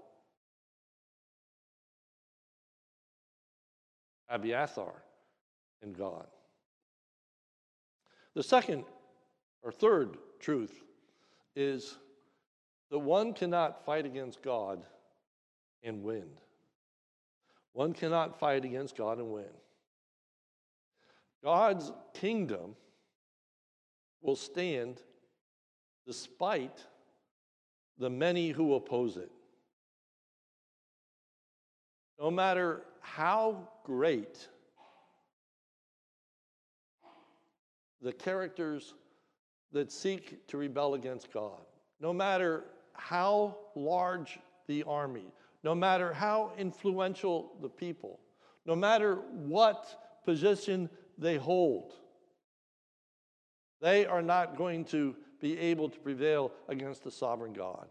Abiathar 4.28 5.02
and 5.82 5.96
God. 5.96 6.26
The 8.34 8.42
second 8.42 8.84
or 9.62 9.72
third 9.72 10.16
truth 10.38 10.82
is 11.56 11.96
that 12.90 12.98
one 12.98 13.32
cannot 13.32 13.84
fight 13.84 14.06
against 14.06 14.42
God 14.42 14.84
and 15.82 16.02
win. 16.02 16.28
One 17.72 17.92
cannot 17.92 18.38
fight 18.38 18.64
against 18.64 18.96
God 18.96 19.18
and 19.18 19.30
win. 19.30 19.44
God's 21.42 21.92
kingdom 22.14 22.74
will 24.20 24.36
stand 24.36 25.00
despite 26.06 26.84
the 27.98 28.10
many 28.10 28.50
who 28.50 28.74
oppose 28.74 29.16
it. 29.16 29.30
No 32.18 32.30
matter 32.30 32.82
how 33.00 33.68
great 33.84 34.48
the 38.00 38.12
characters 38.12 38.94
that 39.72 39.92
seek 39.92 40.46
to 40.48 40.56
rebel 40.56 40.94
against 40.94 41.32
God. 41.32 41.60
No 42.00 42.12
matter 42.12 42.64
how 42.92 43.56
large 43.74 44.38
the 44.66 44.82
army, 44.84 45.32
no 45.64 45.74
matter 45.74 46.12
how 46.12 46.52
influential 46.58 47.52
the 47.60 47.68
people, 47.68 48.20
no 48.66 48.74
matter 48.76 49.16
what 49.32 50.20
position 50.24 50.88
they 51.16 51.36
hold, 51.36 51.92
they 53.80 54.06
are 54.06 54.22
not 54.22 54.56
going 54.56 54.84
to 54.86 55.14
be 55.40 55.58
able 55.58 55.88
to 55.88 55.98
prevail 56.00 56.52
against 56.68 57.04
the 57.04 57.10
sovereign 57.10 57.52
God. 57.52 57.86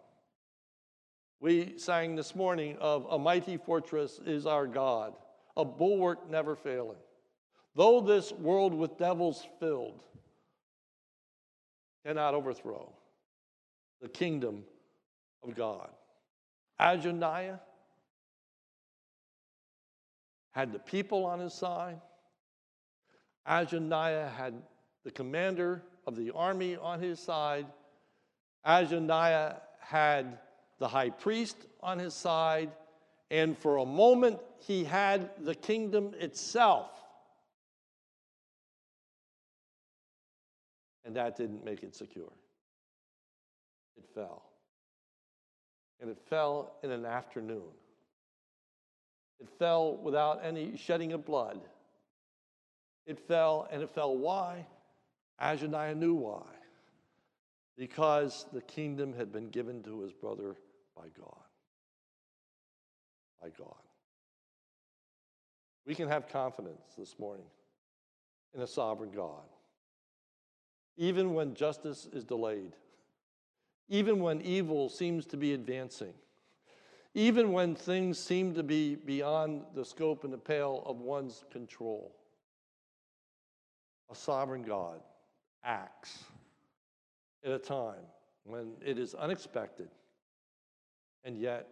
We 1.40 1.78
sang 1.78 2.16
this 2.16 2.36
morning 2.36 2.78
of 2.80 3.06
a 3.10 3.20
mighty 3.20 3.58
fortress 3.58 4.20
is 4.26 4.46
our 4.46 4.68
God, 4.68 5.14
a 5.56 5.64
bulwark 5.64 6.30
never 6.30 6.56
failing. 6.56 6.98
Though 7.76 8.02
this 8.02 8.32
world 8.32 8.74
with 8.74 8.98
devils 8.98 9.46
filled, 9.60 10.02
cannot 12.06 12.34
overthrow 12.34 12.92
the 14.02 14.10
kingdom 14.10 14.64
of 15.44 15.56
God. 15.56 15.90
Adonijah 16.80 17.60
had 20.52 20.72
the 20.72 20.80
people 20.80 21.26
on 21.26 21.40
his 21.40 21.54
side. 21.54 22.00
Adonijah 23.46 24.32
had 24.36 24.54
the 25.04 25.12
commander 25.12 25.84
of 26.06 26.16
the 26.16 26.32
army 26.32 26.76
on 26.76 27.00
his 27.00 27.20
side. 27.20 27.66
Adonijah 28.66 29.62
had 29.80 30.40
the 30.80 30.88
high 30.88 31.10
priest 31.10 31.58
on 31.82 32.00
his 32.00 32.14
side. 32.14 32.72
And 33.30 33.58
for 33.58 33.78
a 33.78 33.86
moment, 33.86 34.40
he 34.60 34.84
had 34.84 35.30
the 35.44 35.56
kingdom 35.56 36.14
itself. 36.20 36.92
And 41.08 41.16
that 41.16 41.38
didn't 41.38 41.64
make 41.64 41.84
it 41.84 41.96
secure. 41.96 42.34
It 43.96 44.04
fell. 44.14 44.44
And 46.02 46.10
it 46.10 46.20
fell 46.30 46.74
in 46.84 46.92
an 46.92 47.06
afternoon. 47.06 47.72
It 49.40 49.48
fell 49.58 49.96
without 49.96 50.42
any 50.44 50.76
shedding 50.76 51.14
of 51.14 51.24
blood. 51.26 51.62
It 53.06 53.26
fell, 53.26 53.70
and 53.72 53.82
it 53.82 53.90
fell 53.90 54.18
why? 54.18 54.68
Adonijah 55.40 55.96
knew 55.96 56.14
why. 56.14 56.44
Because 57.78 58.46
the 58.52 58.62
kingdom 58.62 59.14
had 59.14 59.32
been 59.32 59.48
given 59.48 59.82
to 59.84 60.02
his 60.02 60.12
brother 60.12 60.58
by 60.94 61.06
God. 61.18 61.46
By 63.42 63.48
God. 63.58 63.76
We 65.86 65.96
can 65.96 66.10
have 66.10 66.28
confidence 66.28 66.84
this 66.98 67.18
morning 67.18 67.46
in 68.54 68.62
a 68.62 68.68
sovereign 68.68 69.12
God. 69.16 69.46
Even 70.98 71.34
when 71.34 71.54
justice 71.54 72.08
is 72.12 72.24
delayed, 72.24 72.74
even 73.88 74.20
when 74.20 74.42
evil 74.42 74.90
seems 74.90 75.26
to 75.28 75.38
be 75.38 75.54
advancing, 75.54 76.14
even 77.14 77.52
when 77.52 77.76
things 77.76 78.20
seem 78.20 78.54
to 78.54 78.64
be 78.64 78.96
beyond 78.96 79.64
the 79.74 79.86
scope 79.86 80.24
and 80.24 80.34
the 80.34 80.38
pale 80.38 80.84
of 80.86 81.00
one's 81.00 81.44
control. 81.52 82.16
A 84.10 84.16
sovereign 84.16 84.64
God 84.64 85.02
acts 85.64 86.24
at 87.44 87.52
a 87.52 87.60
time 87.60 88.06
when 88.44 88.74
it 88.84 88.98
is 88.98 89.14
unexpected 89.14 89.90
and 91.24 91.38
yet 91.38 91.68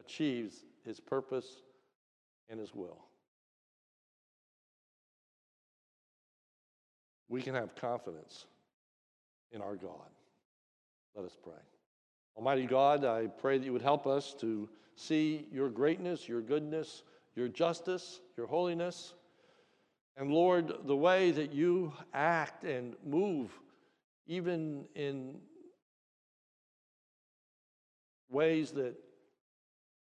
achieves 0.00 0.64
his 0.84 1.00
purpose 1.00 1.62
and 2.48 2.60
his 2.60 2.74
will. 2.74 3.06
We 7.28 7.42
can 7.42 7.54
have 7.54 7.74
confidence 7.74 8.46
in 9.52 9.60
our 9.60 9.76
God. 9.76 10.10
Let 11.14 11.24
us 11.24 11.36
pray. 11.42 11.54
Almighty 12.36 12.66
God, 12.66 13.04
I 13.04 13.26
pray 13.26 13.58
that 13.58 13.64
you 13.64 13.72
would 13.72 13.82
help 13.82 14.06
us 14.06 14.34
to 14.40 14.68
see 14.94 15.46
your 15.50 15.68
greatness, 15.68 16.28
your 16.28 16.40
goodness, 16.40 17.02
your 17.34 17.48
justice, 17.48 18.20
your 18.36 18.46
holiness. 18.46 19.14
And 20.16 20.30
Lord, 20.30 20.72
the 20.84 20.96
way 20.96 21.30
that 21.30 21.52
you 21.52 21.92
act 22.12 22.64
and 22.64 22.94
move, 23.04 23.50
even 24.26 24.86
in 24.94 25.36
ways 28.30 28.72
that 28.72 28.94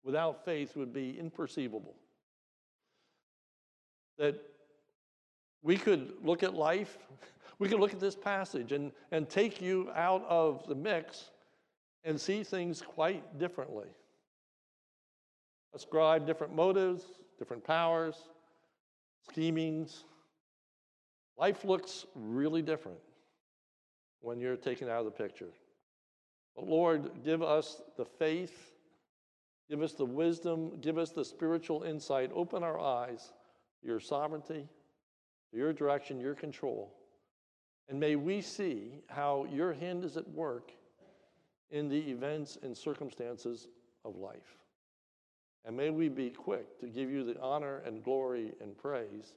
without 0.03 0.45
faith 0.45 0.75
would 0.75 0.93
be 0.93 1.19
imperceivable. 1.21 1.95
That 4.17 4.41
we 5.65 5.77
could 5.77 6.13
look 6.23 6.43
at 6.43 6.53
life, 6.53 6.99
we 7.59 7.67
could 7.67 7.79
look 7.79 7.91
at 7.91 7.99
this 7.99 8.15
passage 8.15 8.71
and, 8.71 8.91
and 9.11 9.27
take 9.27 9.59
you 9.59 9.89
out 9.95 10.23
of 10.29 10.65
the 10.67 10.75
mix 10.75 11.31
and 12.03 12.21
see 12.21 12.43
things 12.43 12.83
quite 12.83 13.39
differently. 13.39 13.87
Ascribe 15.73 16.27
different 16.27 16.55
motives, 16.55 17.03
different 17.39 17.63
powers, 17.63 18.15
schemings. 19.27 20.03
Life 21.35 21.65
looks 21.65 22.05
really 22.13 22.61
different 22.61 22.99
when 24.21 24.39
you're 24.39 24.55
taken 24.55 24.87
out 24.87 24.99
of 24.99 25.05
the 25.05 25.11
picture. 25.11 25.49
But 26.55 26.67
Lord, 26.67 27.09
give 27.23 27.41
us 27.41 27.81
the 27.97 28.05
faith, 28.05 28.75
give 29.67 29.81
us 29.81 29.93
the 29.93 30.05
wisdom, 30.05 30.79
give 30.79 30.99
us 30.99 31.09
the 31.09 31.25
spiritual 31.25 31.81
insight. 31.81 32.29
Open 32.35 32.63
our 32.63 32.79
eyes 32.79 33.31
to 33.81 33.87
your 33.87 33.99
sovereignty, 33.99 34.67
your 35.55 35.73
direction, 35.73 36.19
your 36.19 36.35
control. 36.35 36.93
And 37.87 37.99
may 37.99 38.15
we 38.15 38.41
see 38.41 38.99
how 39.07 39.45
your 39.51 39.73
hand 39.73 40.03
is 40.03 40.17
at 40.17 40.27
work 40.29 40.71
in 41.71 41.87
the 41.89 41.99
events 42.09 42.57
and 42.61 42.75
circumstances 42.75 43.67
of 44.03 44.15
life. 44.17 44.57
And 45.65 45.75
may 45.75 45.89
we 45.89 46.09
be 46.09 46.29
quick 46.29 46.79
to 46.79 46.87
give 46.87 47.09
you 47.09 47.23
the 47.23 47.39
honor 47.41 47.81
and 47.85 48.03
glory 48.03 48.53
and 48.61 48.77
praise. 48.77 49.33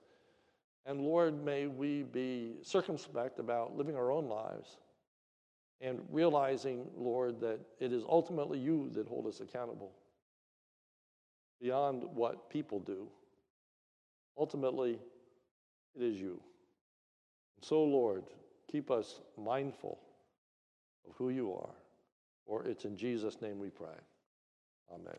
And 0.84 1.00
Lord, 1.00 1.42
may 1.42 1.66
we 1.66 2.02
be 2.02 2.56
circumspect 2.62 3.38
about 3.38 3.76
living 3.76 3.96
our 3.96 4.10
own 4.10 4.28
lives 4.28 4.76
and 5.80 6.00
realizing, 6.10 6.86
Lord, 6.96 7.40
that 7.40 7.60
it 7.80 7.92
is 7.92 8.02
ultimately 8.08 8.58
you 8.58 8.90
that 8.94 9.06
hold 9.06 9.26
us 9.26 9.40
accountable 9.40 9.92
beyond 11.60 12.04
what 12.14 12.50
people 12.50 12.78
do. 12.80 13.08
Ultimately, 14.36 14.98
it 15.98 16.04
is 16.04 16.20
you. 16.20 16.40
And 17.56 17.64
so, 17.64 17.82
Lord, 17.82 18.24
keep 18.70 18.90
us 18.90 19.20
mindful 19.36 19.98
of 21.08 21.16
who 21.16 21.30
you 21.30 21.52
are. 21.52 21.74
For 22.46 22.64
it's 22.64 22.84
in 22.84 22.96
Jesus' 22.96 23.40
name 23.42 23.58
we 23.58 23.68
pray. 23.68 23.88
Amen. 24.92 25.18